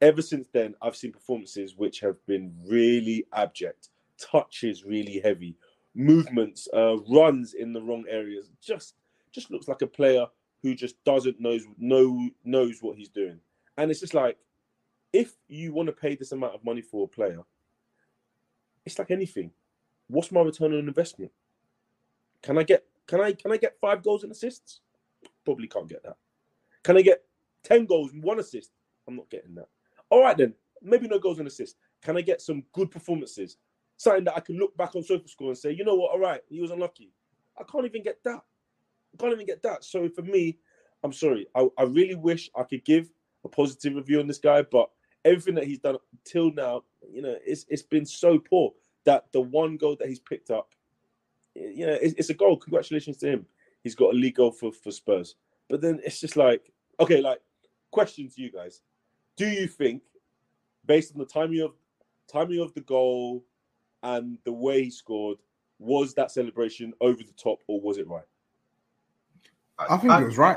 [0.00, 3.88] Ever since then, I've seen performances which have been really abject,
[4.18, 5.56] touches really heavy,
[5.94, 8.50] movements, uh, runs in the wrong areas.
[8.60, 8.94] Just
[9.32, 10.26] just looks like a player
[10.62, 13.38] who just doesn't knows know knows what he's doing.
[13.76, 14.38] And it's just like,
[15.12, 17.40] if you want to pay this amount of money for a player,
[18.84, 19.50] it's like anything.
[20.08, 21.32] What's my return on investment?
[22.42, 24.80] Can I get can I can I get five goals and assists?
[25.44, 26.16] Probably can't get that.
[26.82, 27.24] Can I get
[27.62, 28.70] ten goals and one assist?
[29.08, 29.68] I'm not getting that.
[30.10, 31.76] All right then, maybe no goals and assists.
[32.02, 33.56] Can I get some good performances?
[33.96, 36.12] Something that I can look back on SofaScore and say, you know what?
[36.12, 37.12] All right, he was unlucky.
[37.58, 38.40] I can't even get that.
[39.14, 39.84] I can't even get that.
[39.84, 40.58] So for me,
[41.02, 41.46] I'm sorry.
[41.54, 43.10] I, I really wish I could give
[43.44, 44.90] a positive review on this guy, but
[45.24, 48.72] everything that he's done till now, you know, it's it's been so poor
[49.04, 50.74] that the one goal that he's picked up,
[51.54, 52.56] you know, it's, it's a goal.
[52.56, 53.46] Congratulations to him.
[53.82, 55.36] He's got a league goal for, for Spurs.
[55.68, 57.40] But then it's just like, okay, like
[57.90, 58.82] question to you guys.
[59.36, 60.02] Do you think,
[60.86, 61.72] based on the timing of
[62.28, 63.44] timing of the goal
[64.02, 65.38] and the way he scored,
[65.78, 68.24] was that celebration over the top or was it right?
[69.78, 70.56] I think it was right.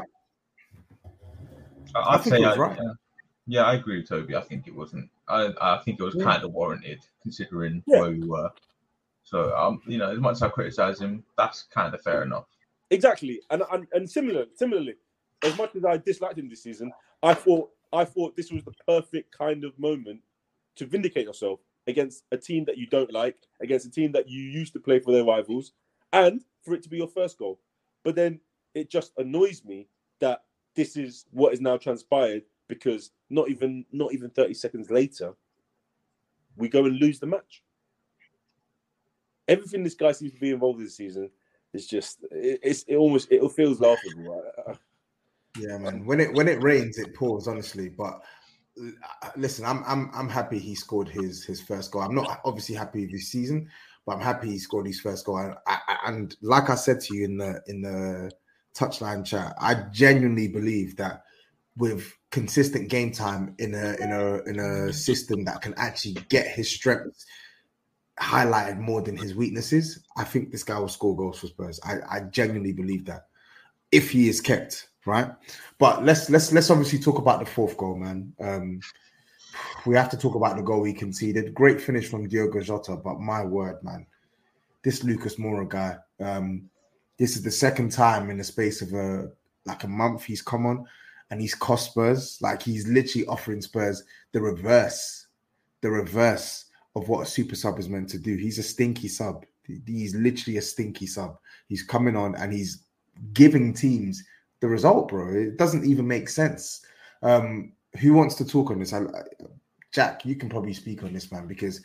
[1.95, 2.77] I- I I'd think say it was I- right.
[2.82, 2.93] yeah.
[3.51, 4.36] Yeah, I agree with Toby.
[4.36, 5.09] I think it wasn't.
[5.27, 6.23] I I think it was Yeah.
[6.23, 8.01] kind of warranted considering Yeah.
[8.01, 8.51] where we were.
[9.23, 12.45] So um, you know, as much as I criticize him, that's kind of fair enough.
[12.91, 14.95] Exactly, and and, and similar, similarly,
[15.43, 16.91] as much as I disliked him this season,
[17.23, 20.21] I thought I thought this was the perfect kind of moment
[20.75, 24.41] to vindicate yourself against a team that you don't like, against a team that you
[24.41, 25.73] used to play for their rivals,
[26.13, 27.59] and for it to be your first goal.
[28.03, 28.39] But then
[28.73, 29.87] it just annoys me
[30.19, 30.43] that
[30.75, 35.33] this is what is now transpired because not even not even 30 seconds later,
[36.55, 37.63] we go and lose the match.
[39.47, 41.31] Everything this guy seems to be involved in this season
[41.73, 44.43] is just it, it's it almost it feels laughable.
[45.57, 46.05] Yeah, man.
[46.05, 47.47] When it when it rains, it pours.
[47.47, 48.21] Honestly, but
[48.81, 52.03] uh, listen, I'm I'm I'm happy he scored his his first goal.
[52.03, 53.69] I'm not obviously happy this season,
[54.05, 55.37] but I'm happy he scored his first goal.
[55.39, 55.55] And,
[56.05, 58.31] and like I said to you in the in the
[58.75, 61.23] touchline chat, I genuinely believe that
[61.77, 66.47] with consistent game time in a in a in a system that can actually get
[66.47, 67.25] his strengths
[68.19, 71.79] highlighted more than his weaknesses, I think this guy will score goals for Spurs.
[71.83, 73.27] I, I genuinely believe that
[73.91, 75.31] if he is kept right.
[75.77, 78.33] But let's let's let's obviously talk about the fourth goal, man.
[78.39, 78.79] Um,
[79.85, 81.53] we have to talk about the goal he conceded.
[81.53, 84.05] Great finish from Diogo Jota, but my word, man,
[84.83, 85.97] this Lucas Moura guy.
[86.19, 86.69] Um,
[87.17, 89.29] this is the second time in the space of a
[89.65, 90.85] like a month he's come on,
[91.31, 92.39] and he's cost Spurs.
[92.41, 95.27] Like he's literally offering Spurs the reverse,
[95.81, 98.35] the reverse of what a super sub is meant to do.
[98.35, 99.45] He's a stinky sub.
[99.85, 101.37] He's literally a stinky sub.
[101.67, 102.83] He's coming on and he's
[103.33, 104.23] giving teams
[104.60, 105.34] the result, bro.
[105.34, 106.86] It doesn't even make sense.
[107.22, 108.93] Um, who wants to talk on this?
[108.93, 109.03] I,
[109.91, 111.82] Jack, you can probably speak on this, man, because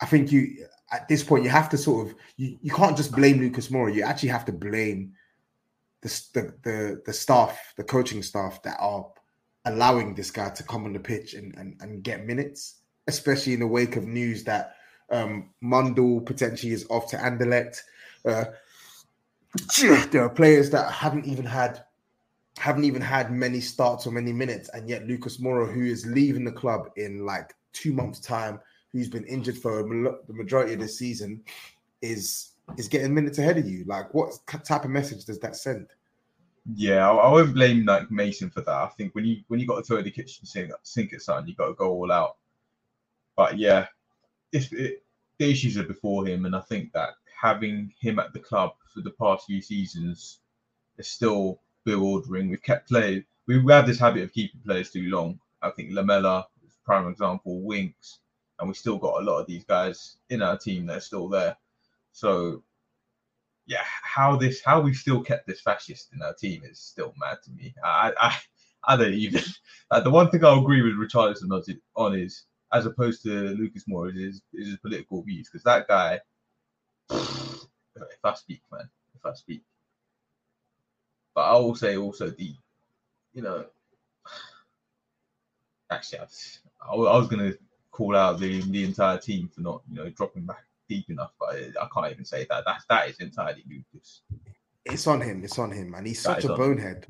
[0.00, 3.12] I think you at this point you have to sort of you, you can't just
[3.12, 3.94] blame Lucas Moura.
[3.94, 5.12] You actually have to blame
[6.02, 9.06] the, the the the staff, the coaching staff that are
[9.66, 13.60] allowing this guy to come on the pitch and and, and get minutes, especially in
[13.60, 14.74] the wake of news that
[15.10, 17.80] um Mundle potentially is off to Anderlecht.
[18.24, 18.46] Uh,
[20.10, 21.84] there are players that haven't even had
[22.58, 26.44] haven't even had many starts or many minutes, and yet Lucas Moura, who is leaving
[26.44, 28.60] the club in like two months' time,
[28.92, 31.42] who's been injured for the majority of the season,
[32.00, 33.84] is is getting minutes ahead of you.
[33.86, 34.32] Like, what
[34.64, 35.88] type of message does that send?
[36.74, 38.74] Yeah, I, I won't blame like Mason for that.
[38.74, 41.48] I think when you when you got to throw the kitchen sink, sink at something,
[41.48, 42.36] you got to go all out.
[43.36, 43.86] But yeah,
[44.52, 45.02] if it,
[45.38, 49.00] the issues are before him, and I think that having him at the club for
[49.00, 50.38] the past few seasons
[50.96, 51.60] is still
[51.92, 52.48] ordering.
[52.48, 53.24] We've kept players.
[53.46, 55.38] We have this habit of keeping players too long.
[55.60, 57.60] I think Lamela is prime example.
[57.60, 58.20] Winks,
[58.58, 61.28] and we still got a lot of these guys in our team that are still
[61.28, 61.56] there.
[62.12, 62.62] So,
[63.66, 67.38] yeah, how this how we've still kept this fascist in our team is still mad
[67.44, 67.74] to me.
[67.84, 68.36] I I,
[68.84, 69.42] I don't even.
[69.90, 71.50] Like, the one thing I'll agree with Richarlison
[71.94, 76.20] on is, as opposed to Lucas Moura, is is his political views because that guy.
[77.96, 79.62] If I speak, man, if I speak,
[81.34, 82.54] but I will say also the,
[83.32, 83.66] you know,
[85.90, 87.58] actually, I, I was going to
[87.90, 91.54] call out the the entire team for not, you know, dropping back deep enough, but
[91.54, 92.64] I can't even say that.
[92.64, 94.22] That that is entirely Lucas.
[94.84, 95.42] It's on him.
[95.44, 97.06] It's on him, and he's that such a bonehead.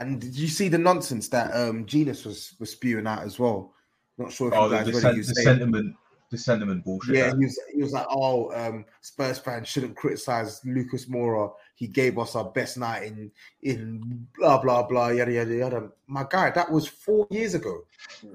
[0.00, 3.74] And did you see the nonsense that um Jenas was was spewing out as well?
[4.16, 5.96] Not sure if oh, you guys the, sen- the sentiment
[6.30, 7.16] the sentiment bullshit.
[7.16, 11.50] Yeah, he was, he was like, oh, um, Spurs fans shouldn't criticize Lucas Moura.
[11.78, 13.30] He gave us our best night in
[13.62, 15.88] in blah blah blah yada yada yada.
[16.08, 17.82] My guy, that was four years ago.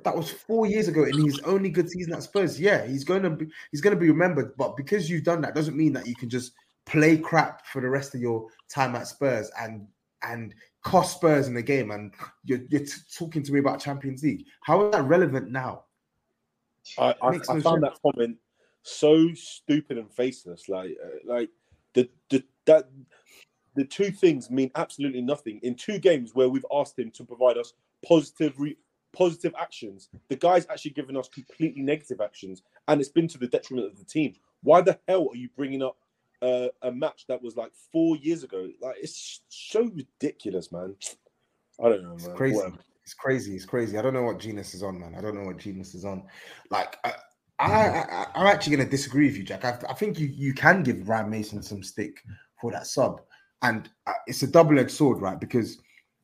[0.05, 2.57] That was four years ago, and his only good season at Spurs.
[2.57, 5.91] Yeah, he's gonna be he's gonna be remembered, but because you've done that doesn't mean
[5.91, 6.53] that you can just
[6.85, 9.87] play crap for the rest of your time at Spurs and
[10.21, 11.91] and cost Spurs in the game.
[11.91, 12.13] And
[12.45, 14.45] you're, you're t- talking to me about Champions League.
[14.61, 15.83] How is that relevant now?
[16.97, 18.37] I, I, I found that comment
[18.83, 20.69] so stupid and faceless.
[20.69, 21.49] Like, uh, like
[21.93, 22.89] the the that
[23.75, 25.59] the two things mean absolutely nothing.
[25.63, 27.73] In two games where we've asked him to provide us
[28.05, 28.77] positive re-
[29.13, 33.47] positive actions, the guy's actually given us completely negative actions, and it's been to the
[33.47, 34.35] detriment of the team.
[34.61, 35.97] Why the hell are you bringing up
[36.41, 38.69] uh, a match that was like four years ago?
[38.81, 40.95] Like, it's so ridiculous, man.
[41.83, 42.35] I don't know, it's man.
[42.35, 42.55] Crazy.
[42.55, 42.77] Whatever.
[43.03, 43.55] It's crazy.
[43.55, 43.97] It's crazy.
[43.97, 45.13] I don't know what Jenas is on, man.
[45.17, 46.23] I don't know what Jenas is on.
[46.69, 47.13] Like, I,
[47.59, 49.65] I, I am actually going to disagree with you, Jack.
[49.65, 52.23] I, I, think you you can give Ryan Mason some stick
[52.59, 53.21] for that sub,
[53.63, 55.39] and uh, it's a double edged sword, right?
[55.39, 55.79] Because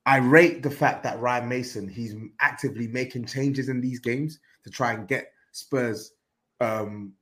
[0.06, 4.70] I rate the fact that Ryan Mason he's actively making changes in these games to
[4.70, 6.14] try and get Spurs
[6.60, 7.14] um,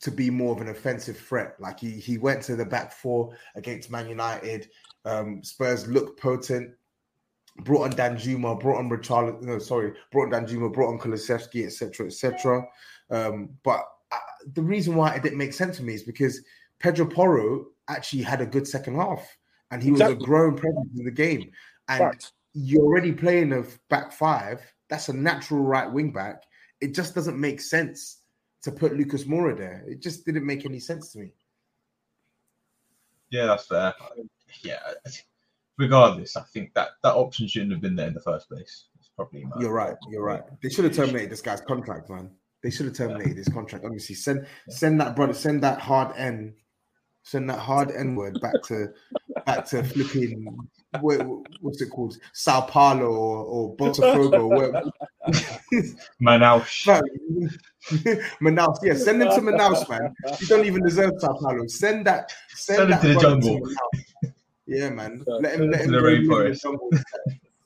[0.00, 1.56] to be more of an offensive threat.
[1.58, 4.70] Like he he went to the back four against Man United.
[5.04, 6.70] Um, Spurs looked potent
[7.64, 12.06] brought on Danjuma, brought on Richarlison, no, sorry, brought on Danjuma, brought on Kulusevski, etc.,
[12.06, 12.64] etc.
[13.10, 14.18] Um, but I, uh,
[14.54, 16.40] the reason why it didn't make sense to me is because
[16.78, 19.26] Pedro Porro actually had a good second half,
[19.70, 20.14] and he exactly.
[20.14, 21.50] was a growing presence in the game.
[21.88, 22.32] And right.
[22.54, 24.60] you're already playing a back five.
[24.88, 26.44] That's a natural right wing back.
[26.80, 28.22] it just doesn't make sense
[28.62, 29.84] to put Lucas Moura there.
[29.86, 31.32] It just didn't make any sense to me.
[33.30, 33.94] Yeah, that's fair.
[34.62, 34.78] Yeah,
[35.76, 38.86] regardless, I think that that option shouldn't have been there in the first place.
[38.98, 39.96] It's probably my You're right.
[40.08, 40.42] You're right.
[40.62, 42.30] They should have terminated this guy's contract, man.
[42.62, 43.84] They should have terminated his contract.
[43.84, 46.54] Obviously, send send that brother, send that hard N,
[47.28, 48.88] send that hard N word back to
[49.44, 50.66] back to flipping
[51.00, 51.18] what,
[51.60, 54.48] what's it called, Sao Paulo or, or Botafogo.
[54.56, 54.82] where-
[56.22, 56.86] Manaus.
[56.86, 57.02] Man,
[58.40, 60.14] Manaus, yeah, send him to Manaus, man.
[60.40, 61.66] You don't even deserve Sao Paulo.
[61.66, 63.60] Send that, send, Send him that to the jungle.
[63.60, 64.32] Manaus.
[64.66, 65.22] Yeah, man.
[65.26, 66.62] Let him, let him the go in the rainforest.
[66.62, 66.90] jungle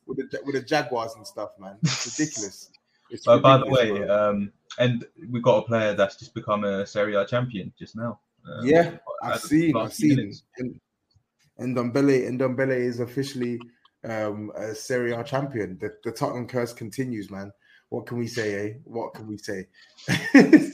[0.07, 1.77] with the with the jaguars and stuff, man.
[1.83, 2.71] It's ridiculous.
[3.11, 6.85] It's But by the way, um, and we got a player that's just become a
[6.87, 8.19] Serie A champion just now.
[8.47, 10.17] Um, yeah, I've seen, I've seen.
[10.17, 10.43] minutes.
[10.59, 10.81] And,
[11.59, 13.59] and Ndombele, and Ndombele is officially
[14.05, 15.79] um, a Serie A champion.
[15.79, 17.53] The, the Tottenham curse continues, man.
[17.89, 18.55] What can we say?
[18.55, 18.73] Eh?
[18.85, 19.67] What can we say?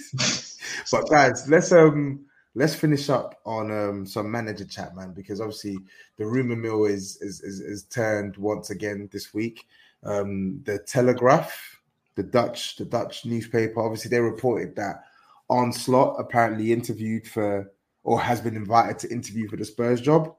[0.93, 5.79] but guys, let's um let's finish up on um some manager chat, man, because obviously
[6.17, 9.67] the rumor mill is is is, is turned once again this week.
[10.05, 11.81] Um, the Telegraph,
[12.15, 15.03] the Dutch, the Dutch newspaper, obviously they reported that
[15.51, 17.71] Arne Slot apparently interviewed for
[18.05, 20.35] or has been invited to interview for the Spurs job,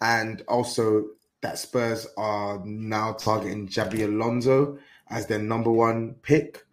[0.00, 1.04] and also
[1.42, 4.78] that Spurs are now targeting Xabi Alonso
[5.10, 6.64] as their number one pick.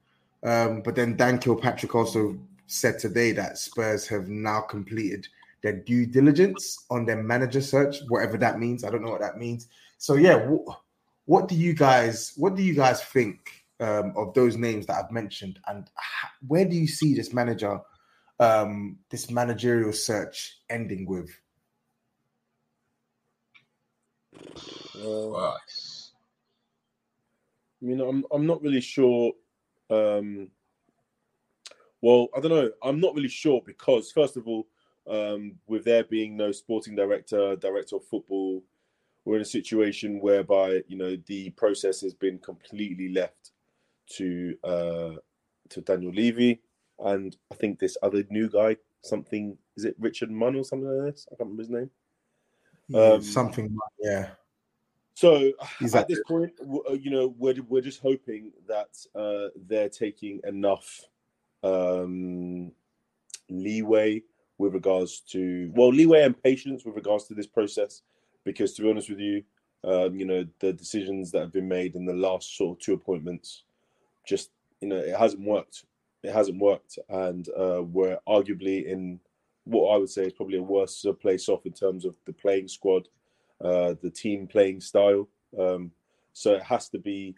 [0.43, 2.37] Um, but then Dan Kilpatrick also
[2.67, 5.27] said today that Spurs have now completed
[5.61, 8.83] their due diligence on their manager search, whatever that means.
[8.83, 9.67] I don't know what that means.
[9.97, 10.69] So yeah, wh-
[11.25, 15.11] what do you guys what do you guys think um, of those names that I've
[15.11, 17.79] mentioned, and h- where do you see this manager,
[18.39, 21.29] um, this managerial search ending with?
[24.97, 25.57] Uh, I
[27.81, 29.33] mean, I'm I'm not really sure.
[29.89, 30.49] Um,
[32.01, 32.71] well, I don't know.
[32.83, 34.67] I'm not really sure because, first of all,
[35.07, 38.63] um, with there being no sporting director, director of football,
[39.23, 43.51] we're in a situation whereby you know the process has been completely left
[44.11, 45.11] to uh,
[45.69, 46.61] to Daniel Levy,
[46.99, 51.13] and I think this other new guy, something is it Richard Munn or something like
[51.13, 51.27] this?
[51.31, 51.89] I can't remember his name.
[52.93, 54.29] Um, Something, yeah.
[55.15, 55.51] So
[55.81, 60.41] at at- this point, uh, you know, we're we're just hoping that uh, they're taking
[60.43, 61.01] enough
[61.63, 62.71] um,
[63.49, 64.21] leeway
[64.57, 68.01] with regards to well, leeway and patience with regards to this process,
[68.43, 69.43] because to be honest with you,
[69.83, 72.93] um, you know, the decisions that have been made in the last sort of two
[72.93, 73.63] appointments,
[74.27, 74.51] just
[74.81, 75.85] you know, it hasn't worked.
[76.23, 79.19] It hasn't worked, and uh, we're arguably in
[79.65, 82.67] what I would say is probably a worse place off in terms of the playing
[82.67, 83.07] squad
[83.63, 85.27] uh, the team playing style.
[85.57, 85.91] Um,
[86.33, 87.35] so it has to be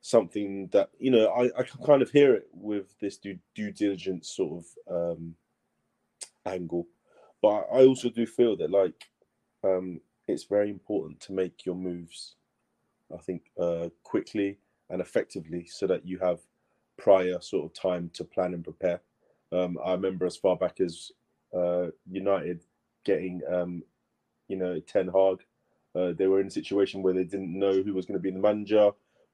[0.00, 3.70] something that you know I, I can kind of hear it with this due, due
[3.70, 5.34] diligence sort of um,
[6.44, 6.86] angle,
[7.40, 9.06] but I also do feel that like
[9.62, 12.34] um, it's very important to make your moves.
[13.12, 14.58] I think uh, quickly
[14.94, 16.38] and effectively, so that you have
[16.96, 19.00] prior sort of time to plan and prepare.
[19.50, 21.10] Um, I remember as far back as
[21.52, 22.60] uh, United
[23.04, 23.82] getting um,
[24.46, 25.38] you know, Ten Hag.
[25.96, 28.30] Uh, they were in a situation where they didn't know who was going to be
[28.30, 28.90] the manager,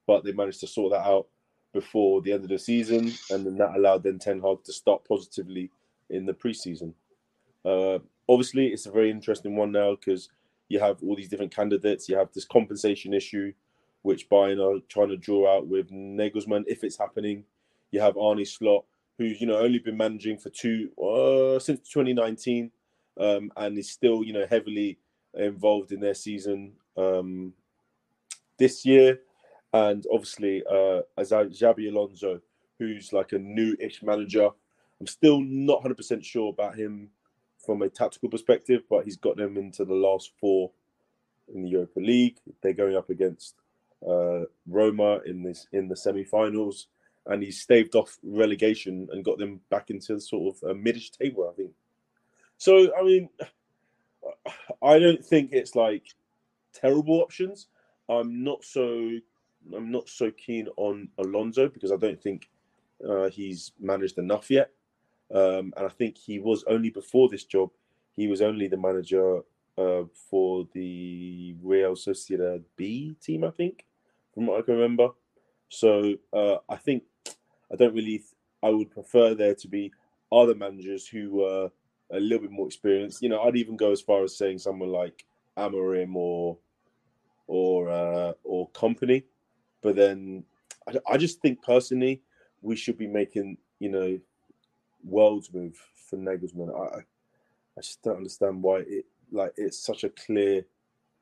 [0.07, 1.27] but they managed to sort that out
[1.75, 5.05] before the end of the season, and then that allowed then Ten Hag to start
[5.07, 5.71] positively
[6.09, 6.95] in the preseason.
[7.67, 7.99] Uh,
[8.29, 10.31] obviously, it's a very interesting one now because
[10.69, 12.09] you have all these different candidates.
[12.09, 13.53] You have this compensation issue,
[14.03, 17.45] which Bayern are trying to draw out with Nagelsmann if it's happening.
[17.91, 18.85] You have Arne Slot,
[19.19, 22.71] who's you know only been managing for two uh, since 2019
[23.19, 24.99] um, and is still, you know, heavily
[25.35, 27.53] involved in their season um,
[28.59, 29.21] this year.
[29.73, 32.41] And obviously, uh, as Xabi Alonso,
[32.79, 34.49] who's like a new-ish manager.
[34.99, 37.11] I'm still not 100% sure about him
[37.65, 40.71] from a tactical perspective, but he's got them into the last four
[41.55, 42.39] in the Europa League.
[42.63, 43.55] They're going up against
[44.09, 46.89] uh, Roma in this in the semi-finals,
[47.27, 51.11] and he staved off relegation and got them back into the sort of a midish
[51.11, 51.73] table, I think.
[52.57, 53.29] So, I mean,
[54.83, 56.05] I don't think it's like
[56.73, 57.69] terrible options.
[58.09, 59.11] I'm not so
[59.75, 62.49] I'm not so keen on Alonso because I don't think
[63.07, 64.71] uh, he's managed enough yet.
[65.33, 67.71] Um, and I think he was only before this job,
[68.17, 69.41] he was only the manager
[69.79, 73.85] uh, for the Real Sociedad B team, I think,
[74.41, 75.11] from what I can remember.
[75.69, 77.03] So uh, I think
[77.71, 78.23] I don't really.
[78.63, 79.93] I would prefer there to be
[80.33, 81.71] other managers who were
[82.11, 83.23] a little bit more experienced.
[83.23, 85.27] You know, I'd even go as far as saying someone like
[85.59, 86.57] Amorim or
[87.49, 89.25] or uh, or Kompany.
[89.83, 90.45] But then
[90.89, 92.23] I, I just think personally,
[92.63, 94.19] we should be making, you know,
[95.05, 95.79] worlds move
[96.09, 96.75] for Nagelsmann.
[96.75, 97.01] I,
[97.77, 100.65] I just don't understand why it like it's such a clear,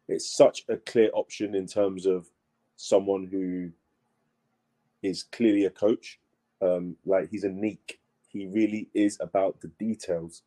[0.07, 2.31] it's such a clear option in terms of
[2.79, 3.71] someone who
[5.03, 6.19] is clearly a coach.
[6.63, 8.01] Um, like he's a neek.
[8.29, 10.43] He really is about the details,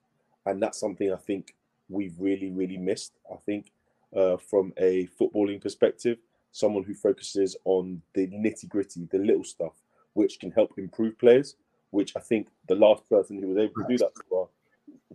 [0.45, 1.55] and that's something I think
[1.89, 3.13] we've really, really missed.
[3.31, 3.71] I think
[4.15, 6.17] uh, from a footballing perspective,
[6.51, 9.73] someone who focuses on the nitty gritty, the little stuff,
[10.13, 11.55] which can help improve players.
[11.91, 14.47] Which I think the last person who was able to do that for,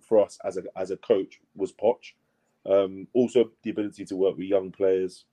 [0.02, 2.12] for us as a as a coach was Poch.
[2.66, 5.24] Um, also, the ability to work with young players,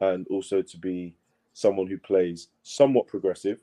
[0.00, 1.14] and also to be
[1.56, 3.60] someone who plays somewhat progressive,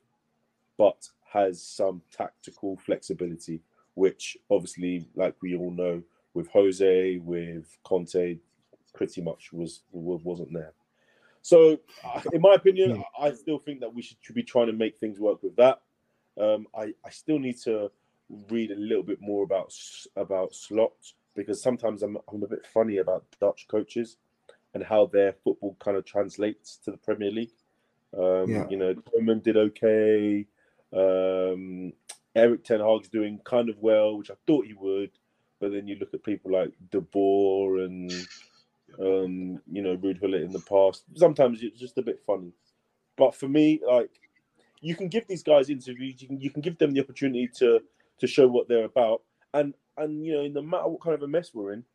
[0.79, 3.61] but has some tactical flexibility,
[3.93, 6.01] which obviously, like we all know,
[6.33, 8.39] with Jose, with Conte,
[8.95, 10.73] pretty much was wasn't there.
[11.43, 11.77] So,
[12.31, 15.19] in my opinion, I still think that we should, should be trying to make things
[15.19, 15.81] work with that.
[16.41, 17.91] Um, I, I still need to
[18.49, 19.71] read a little bit more about
[20.15, 20.93] about Slot
[21.35, 24.17] because sometimes I'm I'm a bit funny about Dutch coaches
[24.73, 27.51] and how their football kind of translates to the Premier League.
[28.17, 28.67] Um, yeah.
[28.69, 30.45] You know, Koeman did okay.
[30.93, 31.93] Um,
[32.35, 35.11] Erik Ten Hag's doing kind of well, which I thought he would.
[35.59, 38.11] But then you look at people like De Boer and
[38.99, 41.03] um, you know Ruud Gullit in the past.
[41.15, 42.51] Sometimes it's just a bit funny.
[43.17, 44.09] But for me, like
[44.81, 46.21] you can give these guys interviews.
[46.21, 47.79] You can you can give them the opportunity to
[48.19, 49.21] to show what they're about.
[49.53, 51.85] And and you know, no matter what kind of a mess we're in,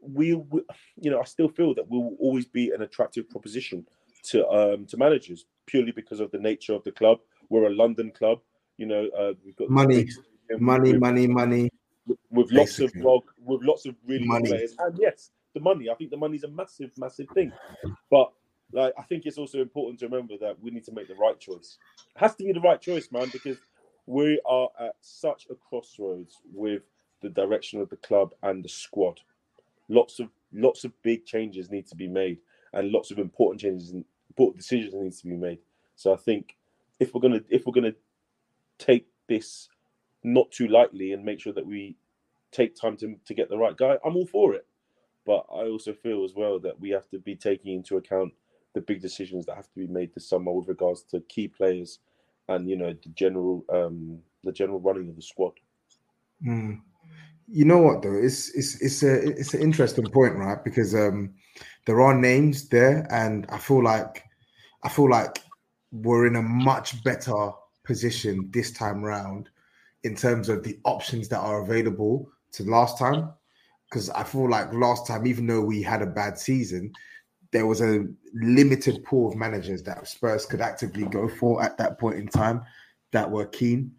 [0.00, 0.62] we, we
[1.00, 3.86] you know I still feel that we will always be an attractive proposition
[4.24, 7.18] to um to managers purely because of the nature of the club.
[7.48, 8.40] We're a London club.
[8.78, 10.08] You know, uh, we've got money,
[10.58, 11.70] money, money, money.
[12.06, 14.42] With, with lots of well, with lots of really money.
[14.42, 15.88] good players, and yes, the money.
[15.90, 17.52] I think the money's a massive, massive thing.
[18.10, 18.32] But
[18.72, 21.38] like I think it's also important to remember that we need to make the right
[21.38, 21.78] choice.
[22.16, 23.58] It has to be the right choice, man, because
[24.06, 26.82] we are at such a crossroads with
[27.20, 29.20] the direction of the club and the squad.
[29.88, 32.38] Lots of lots of big changes need to be made,
[32.72, 33.94] and lots of important changes
[34.32, 35.58] important decisions need to be made.
[35.94, 36.56] So I think
[36.98, 37.94] if we're gonna if we're gonna
[38.78, 39.68] take this
[40.24, 41.96] not too lightly and make sure that we
[42.50, 44.66] take time to, to get the right guy, I'm all for it.
[45.26, 48.32] But I also feel as well that we have to be taking into account
[48.74, 51.98] the big decisions that have to be made this summer with regards to key players
[52.48, 55.52] and you know the general um the general running of the squad.
[56.44, 56.80] Mm.
[57.52, 58.14] You know what though?
[58.16, 60.62] It's it's it's a it's an interesting point, right?
[60.64, 61.34] Because um
[61.84, 64.24] there are names there, and I feel like
[64.82, 65.38] I feel like
[65.90, 67.50] we're in a much better
[67.84, 69.50] position this time round
[70.02, 73.30] in terms of the options that are available to last time.
[73.90, 76.90] Because I feel like last time, even though we had a bad season,
[77.50, 81.98] there was a limited pool of managers that Spurs could actively go for at that
[82.00, 82.62] point in time
[83.10, 83.92] that were keen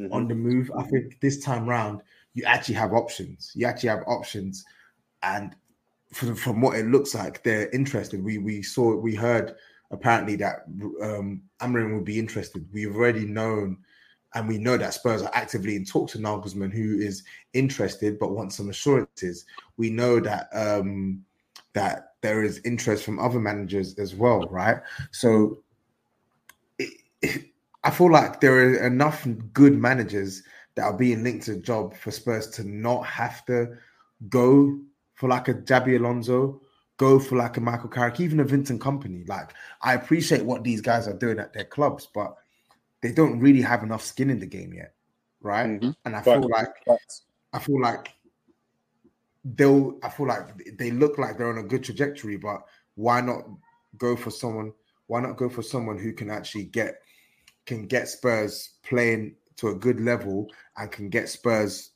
[0.00, 0.12] mm-hmm.
[0.12, 0.72] on the move.
[0.76, 2.00] I think this time round,
[2.34, 3.52] you actually have options.
[3.54, 4.64] You actually have options,
[5.22, 5.54] and
[6.12, 8.22] from, from what it looks like, they're interested.
[8.22, 9.54] We we saw we heard
[9.90, 10.64] apparently that
[11.02, 12.66] um, Amorim would be interested.
[12.72, 13.78] We've already known,
[14.34, 17.22] and we know that Spurs are actively in talks to Nagelsmann, who is
[17.52, 19.44] interested but wants some assurances.
[19.76, 21.24] We know that um,
[21.74, 24.78] that there is interest from other managers as well, right?
[25.10, 25.62] So
[26.78, 27.46] it, it,
[27.84, 30.44] I feel like there are enough good managers
[30.74, 33.76] that are being linked to a job for Spurs to not have to
[34.28, 34.78] go
[35.14, 36.60] for like a Xabi Alonso,
[36.96, 39.28] go for like a Michael Carrick, even a Vincent Kompany.
[39.28, 39.50] Like
[39.82, 42.36] I appreciate what these guys are doing at their clubs, but
[43.02, 44.94] they don't really have enough skin in the game yet,
[45.40, 45.68] right?
[45.68, 45.90] Mm-hmm.
[46.04, 46.74] And I feel like
[47.52, 48.12] I feel like
[49.44, 52.62] they'll I feel like they look like they're on a good trajectory, but
[52.94, 53.42] why not
[53.98, 54.72] go for someone?
[55.08, 57.02] Why not go for someone who can actually get
[57.66, 61.90] can get Spurs playing to a good level and can get Spurs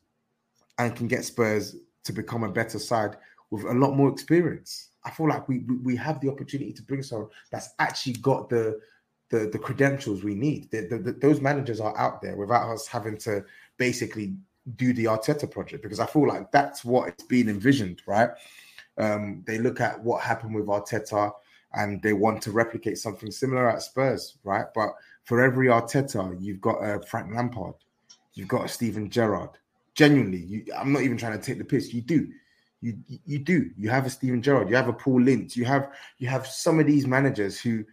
[0.78, 3.16] and can get Spurs to become a better side
[3.50, 4.90] with a lot more experience.
[5.04, 8.80] I feel like we we have the opportunity to bring someone that's actually got the
[9.30, 10.70] the, the credentials we need.
[10.70, 13.44] The, the, the, those managers are out there without us having to
[13.76, 14.36] basically
[14.76, 18.30] do the Arteta project because I feel like that's what it's been envisioned, right?
[18.98, 21.32] Um, they look at what happened with Arteta
[21.74, 24.66] and they want to replicate something similar at Spurs, right?
[24.74, 24.90] But
[25.26, 27.74] for every Arteta, you've got a Frank Lampard,
[28.34, 29.50] you've got a Steven Gerrard.
[29.94, 31.92] Genuinely, you, I'm not even trying to take the piss.
[31.92, 32.28] You do,
[32.80, 33.70] you you do.
[33.76, 36.78] You have a Steven Gerrard, you have a Paul Lynch, you have you have some
[36.80, 37.84] of these managers who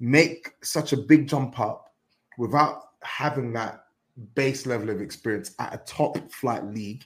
[0.00, 1.94] make such a big jump up
[2.38, 3.84] without having that
[4.34, 7.04] base level of experience at a top flight league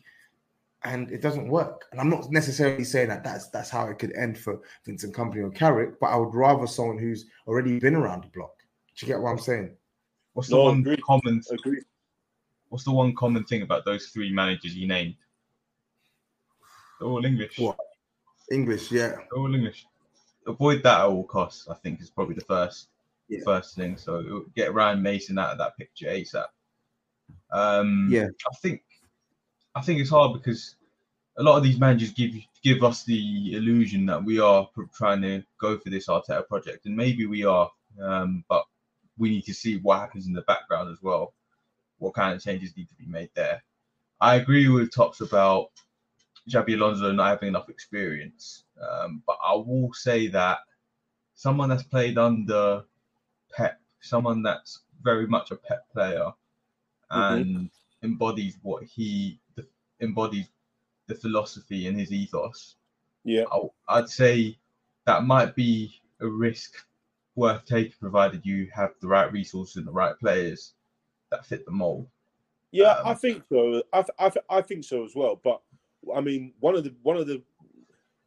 [0.85, 1.87] and it doesn't work.
[1.91, 5.43] And I'm not necessarily saying that that's that's how it could end for Vincent Kompany
[5.43, 8.64] or Carrick, but I would rather someone who's already been around the block.
[8.97, 9.76] Do you get what I'm saying?
[10.32, 11.03] What's the No, one agreed.
[11.03, 11.42] common?
[11.51, 11.84] Agreed.
[12.68, 15.14] What's the one common thing about those three managers you named?
[16.99, 17.59] They're all English.
[17.59, 17.76] What?
[18.51, 19.09] English, yeah.
[19.11, 19.86] They're all English.
[20.47, 21.68] Avoid that at all costs.
[21.68, 22.88] I think is probably the first
[23.28, 23.40] Yeah.
[23.45, 23.97] first thing.
[23.97, 26.47] So get Ryan Mason out of that picture ASAP.
[27.51, 28.26] Um, Yeah.
[28.51, 28.82] I think
[29.76, 30.76] I think it's hard because
[31.36, 32.32] a lot of these managers give
[32.62, 36.86] give us the illusion that we are pr- trying to go for this Arteta project,
[36.86, 37.70] and maybe we are,
[38.01, 38.64] um, but
[39.19, 41.35] we need to see what happens in the background as well.
[41.99, 43.62] What kind of changes need to be made there?
[44.21, 45.71] I agree with Tops about
[46.49, 50.59] Xabi Alonso not having enough experience, um, but I will say that
[51.35, 52.85] someone that's played under
[53.57, 56.33] Pep, someone that's very much a Pep player,
[57.11, 57.71] and
[58.03, 59.67] embodies what he the,
[60.01, 60.49] embodies
[61.07, 62.77] the philosophy and his ethos.
[63.25, 63.45] Yeah.
[63.51, 64.59] I, I'd say
[65.07, 66.75] that might be a risk
[67.37, 70.74] worth taking, provided you have the right resources and the right players
[71.30, 72.09] that fit the mold.
[72.72, 73.82] Yeah, Um, I think so.
[73.93, 75.41] I, th- I, th- I think so as well.
[75.43, 75.62] But
[76.14, 77.43] I mean, one of the one of the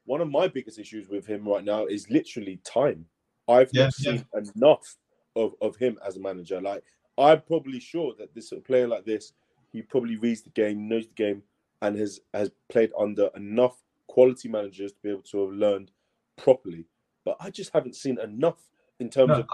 [0.06, 3.06] one of my biggest issues with him right now is literally time.
[3.48, 4.98] I've Yeah, not seen enough
[5.36, 6.62] of, of him as a manager.
[6.62, 6.84] Like
[7.18, 9.34] I'm probably sure that this a player like this,
[9.72, 11.44] he probably reads the game, knows the game,
[11.82, 15.92] and has has played under enough quality managers to be able to have learned
[16.38, 16.86] properly.
[17.26, 18.60] But I just haven't seen enough
[19.00, 19.48] in terms No, of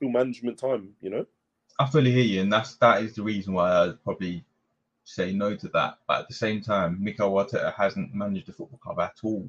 [0.00, 0.94] real management time.
[1.00, 1.26] You know.
[1.78, 4.44] I fully hear you, and that's that is the reason why I'd probably
[5.04, 5.98] say no to that.
[6.06, 9.48] But at the same time, Mikel Arteta hasn't managed a football club at all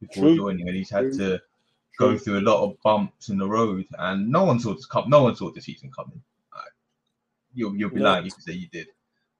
[0.00, 0.36] before True.
[0.36, 1.18] joining, and he's had True.
[1.18, 1.42] to
[1.98, 5.10] go through a lot of bumps in the road, and no one saw this come.
[5.10, 6.22] No one saw the season coming.
[7.54, 8.04] You'll you'll be No.
[8.12, 8.88] lying if you say you did.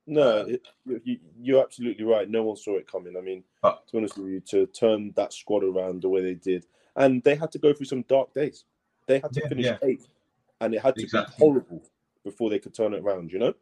[0.06, 0.60] No, it,
[1.04, 2.28] you, you're absolutely right.
[2.28, 3.16] No one saw it coming.
[3.16, 6.20] I mean, But- to be honest with you, to turn that squad around the way
[6.22, 6.66] they did,
[6.96, 8.64] and they had to go through some dark days.
[9.06, 9.78] They had to Yeah, finish yeah.
[9.82, 10.08] eighth,
[10.60, 11.34] and it had to Exactly.
[11.36, 11.82] be horrible
[12.24, 13.32] before they could turn it around.
[13.32, 13.54] You know?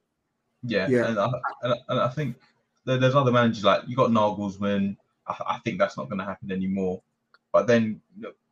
[0.63, 1.09] Yeah, Yeah.
[1.09, 1.31] And, I,
[1.63, 2.37] and, I, and I think
[2.85, 4.97] there's other managers like you got Nagelsmann.
[5.27, 7.03] I, I think that's not going to happen anymore.
[7.53, 8.01] But then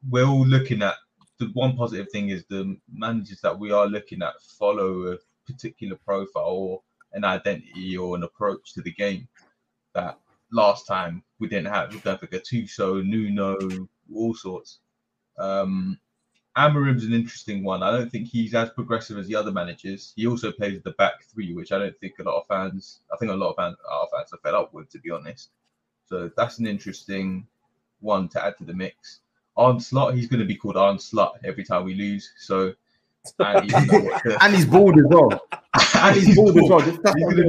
[0.08, 0.94] we're all looking at
[1.38, 5.96] the one positive thing is the managers that we are looking at follow a particular
[6.04, 6.82] profile or
[7.12, 9.28] an identity or an approach to the game
[9.94, 10.18] that
[10.52, 11.92] last time we didn't have.
[11.92, 13.56] We don't have Gattuso, Nuno,
[14.14, 14.80] all sorts.
[15.38, 15.98] Um,
[16.58, 17.82] Amorim's an interesting one.
[17.82, 20.12] I don't think he's as progressive as the other managers.
[20.16, 23.16] He also plays the back three, which I don't think a lot of fans, I
[23.16, 25.50] think a lot of fans, our fans are fed up with, to be honest.
[26.06, 27.46] So that's an interesting
[28.00, 29.20] one to add to the mix.
[29.56, 32.32] On slot, he's going to be called on slot every time we lose.
[32.38, 32.74] So,
[33.38, 35.30] and he doesn't know what to- And he's bald as well.
[36.00, 36.80] And he's bald as well.
[36.80, 37.44] He's gonna.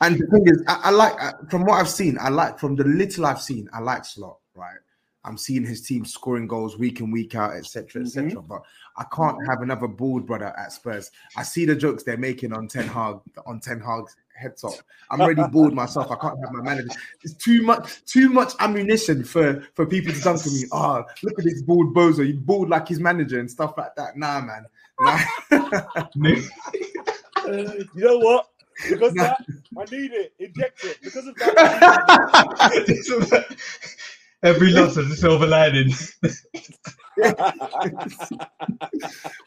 [0.00, 1.14] And the thing is, I, I like
[1.50, 2.18] from what I've seen.
[2.20, 3.68] I like from the little I've seen.
[3.72, 4.38] I like Slot.
[4.54, 4.76] Right,
[5.24, 8.30] I'm seeing his team scoring goals week in week out, etc., etc.
[8.30, 8.46] Mm-hmm.
[8.46, 8.62] But
[8.96, 9.50] I can't mm-hmm.
[9.50, 11.10] have another bald brother at Spurs.
[11.36, 14.74] I see the jokes they're making on Ten Hag on Ten Hag's head top.
[15.10, 16.10] I'm already bored myself.
[16.10, 16.90] I can't have my manager.
[17.22, 20.64] It's too much, too much ammunition for for people to dunk on me.
[20.72, 22.26] Oh, look at this bald bozo.
[22.26, 24.16] You bald like his manager and stuff like that.
[24.16, 24.66] Nah, man.
[25.00, 25.20] Nah.
[27.44, 28.50] Uh, you know what?
[28.88, 29.44] Because of that,
[29.76, 30.32] I need it.
[30.38, 30.98] Inject it.
[31.02, 31.58] Because of that.
[34.42, 35.92] Every loss has a silver lining.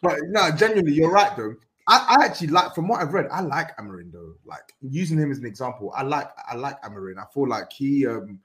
[0.02, 1.56] but no, genuinely, you're right though.
[1.88, 4.36] I, I actually like from what I've read, I like Amorim though.
[4.46, 7.18] Like using him as an example, I like I like Amorim.
[7.20, 8.39] I feel like he um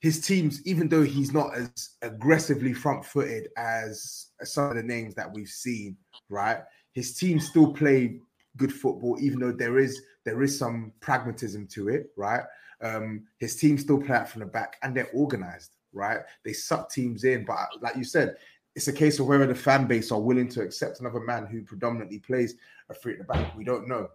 [0.00, 5.14] his teams, even though he's not as aggressively front-footed as, as some of the names
[5.16, 5.96] that we've seen,
[6.28, 6.58] right?
[6.92, 8.20] His teams still play
[8.56, 12.42] good football, even though there is there is some pragmatism to it, right?
[12.80, 16.20] Um, his team still play out from the back and they're organized, right?
[16.44, 18.36] They suck teams in, but like you said,
[18.74, 21.62] it's a case of whether the fan base are willing to accept another man who
[21.62, 22.54] predominantly plays
[22.90, 23.56] a three at the back.
[23.56, 24.08] We don't know.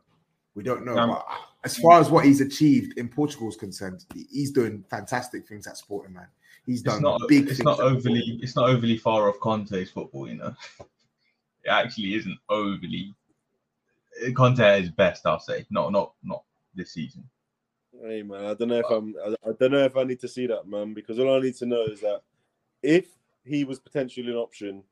[0.56, 0.98] We don't know.
[0.98, 1.26] Um, but
[1.64, 5.78] as far as what he's achieved in Portugal is concerned, he's doing fantastic things at
[5.78, 6.28] Sporting, man.
[6.66, 7.22] He's It's done not.
[7.28, 8.40] big It's not overly.
[8.42, 10.28] It's not overly far off Conte's football.
[10.30, 13.14] You know, it actually isn't overly.
[14.36, 15.66] Conte is best, I'll say.
[15.70, 16.44] Not not not
[16.76, 17.28] this season.
[18.06, 19.16] Hey man, I don't know if I'm.
[19.26, 20.94] I, I don't know if I need to see that, man.
[20.94, 22.22] Because all I need to know is that
[22.82, 23.08] if
[23.46, 24.84] he was potentially an option,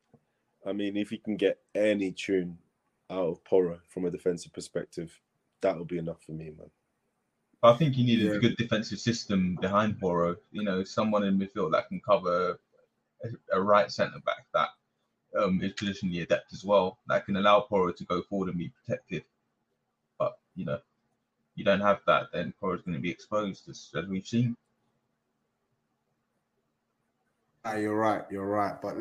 [0.65, 2.57] I mean, if he can get any tune
[3.09, 5.19] out of Porro from a defensive perspective,
[5.59, 6.69] that will be enough for me, man.
[7.63, 8.37] I think he needed Yeah.
[8.37, 10.37] a good defensive system behind Porro.
[10.51, 12.59] You know, someone in midfield that can cover
[13.23, 14.69] a, a right centre back that
[15.37, 18.69] um, is positionally adept as well, that can allow Porro to go forward and be
[18.69, 19.25] protected.
[20.17, 20.79] But you know,
[21.55, 24.55] you don't have that, then Porro's going to be exposed, as, as we've seen.
[27.63, 28.23] Ah, you're right.
[28.31, 28.81] You're right.
[28.81, 28.95] But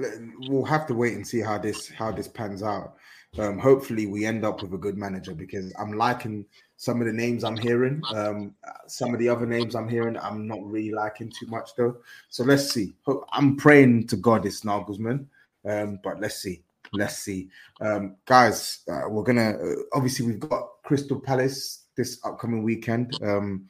[0.48, 2.96] we'll have to wait and see how this how this pans out.
[3.38, 6.44] Um, hopefully, we end up with a good manager because I'm liking
[6.76, 8.02] some of the names I'm hearing.
[8.14, 8.54] Um,
[8.86, 11.98] some of the other names I'm hearing, I'm not really liking too much though.
[12.28, 12.94] So let's see.
[13.32, 15.26] I'm praying to God it's Nagelsmann,
[15.64, 16.62] um, but let's see.
[16.92, 17.48] Let's see,
[17.80, 18.80] um, guys.
[18.90, 23.12] Uh, we're gonna uh, obviously we've got Crystal Palace this upcoming weekend.
[23.22, 23.68] Um,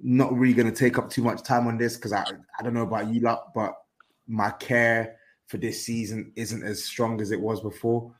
[0.00, 2.24] not really gonna take up too much time on this because I
[2.58, 3.74] I don't know about you lot, but
[4.26, 8.14] my care for this season isn't as strong as it was before.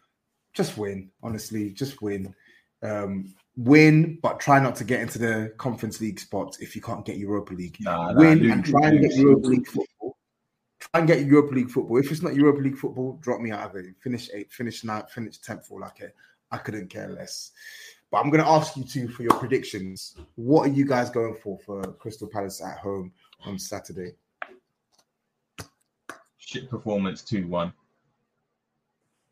[0.54, 2.34] Just win, honestly, just win.
[2.82, 7.04] Um, win, but try not to get into the Conference League spots if you can't
[7.04, 7.76] get Europa League.
[7.80, 10.16] Nah, win nah, and try and get Europa League football.
[10.80, 11.98] Try and get Europa League football.
[11.98, 13.86] If it's not Europa League football, drop me out of it.
[14.00, 16.14] Finish eighth, finish ninth, finish tenth for like it.
[16.50, 17.50] I couldn't care less.
[18.10, 20.16] But I'm going to ask you two for your predictions.
[20.36, 23.12] What are you guys going for for Crystal Palace at home
[23.44, 24.12] on Saturday?
[26.48, 27.72] shit performance 2 1.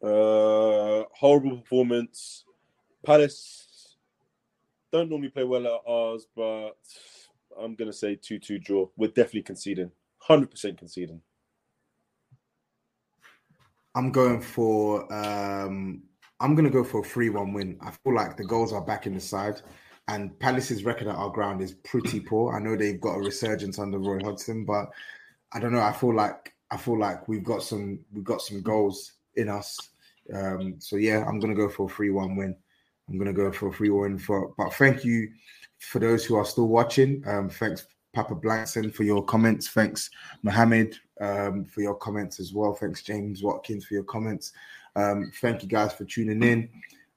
[0.02, 2.44] Uh, horrible performance.
[3.04, 3.96] Palace
[4.92, 6.76] don't normally play well at ours, but
[7.58, 8.88] I'm going to say 2 2 draw.
[8.96, 9.90] We're definitely conceding.
[10.28, 11.22] 100% conceding.
[13.94, 16.02] I'm going for um
[16.40, 17.78] I'm gonna go for a 3-1 win.
[17.80, 19.62] I feel like the goals are back in the side,
[20.08, 22.54] and Palace's record at our ground is pretty poor.
[22.54, 24.90] I know they've got a resurgence under Roy Hodgson, but
[25.52, 25.80] I don't know.
[25.80, 29.78] I feel like I feel like we've got some we've got some goals in us.
[30.34, 32.56] Um, so yeah, I'm gonna go for a three one win.
[33.08, 34.52] I'm gonna go for a three one for.
[34.58, 35.30] But thank you
[35.78, 37.22] for those who are still watching.
[37.26, 39.68] Um, thanks Papa Blankson for your comments.
[39.68, 40.10] Thanks
[40.42, 42.74] Mohammed um, for your comments as well.
[42.74, 44.52] Thanks James Watkins for your comments.
[44.96, 46.68] Um, thank you guys for tuning in.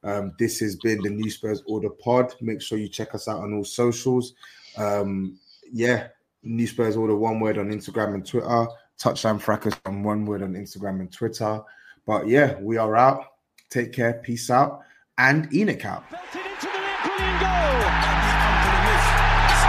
[0.04, 2.34] Um, this has been the New Spurs Order Pod.
[2.42, 4.34] Make sure you check us out on all socials.
[4.78, 5.40] Um,
[5.72, 6.10] yeah,
[6.44, 8.68] New Spurs Order one word on Instagram and Twitter.
[8.98, 11.62] Touchdown Fracas on one word on Instagram and Twitter.
[12.06, 13.24] But yeah, we are out.
[13.70, 14.14] Take care.
[14.14, 14.82] Peace out.
[15.18, 16.04] And Enoch out.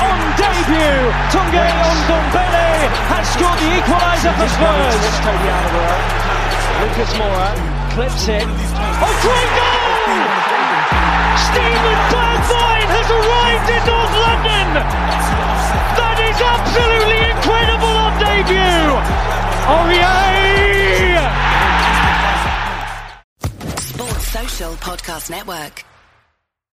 [0.01, 1.71] On debut, Tanguy
[2.07, 5.05] Ndombele has scored the equaliser for Spurs.
[6.81, 8.45] Lucas Moura clips it.
[8.47, 9.91] Oh, great goal!
[11.51, 14.67] Steven Bergwijn has arrived in North London.
[15.99, 18.95] That is absolutely incredible on debut.
[19.67, 21.31] Oh yeah!
[23.79, 25.90] Sports Social Podcast Network.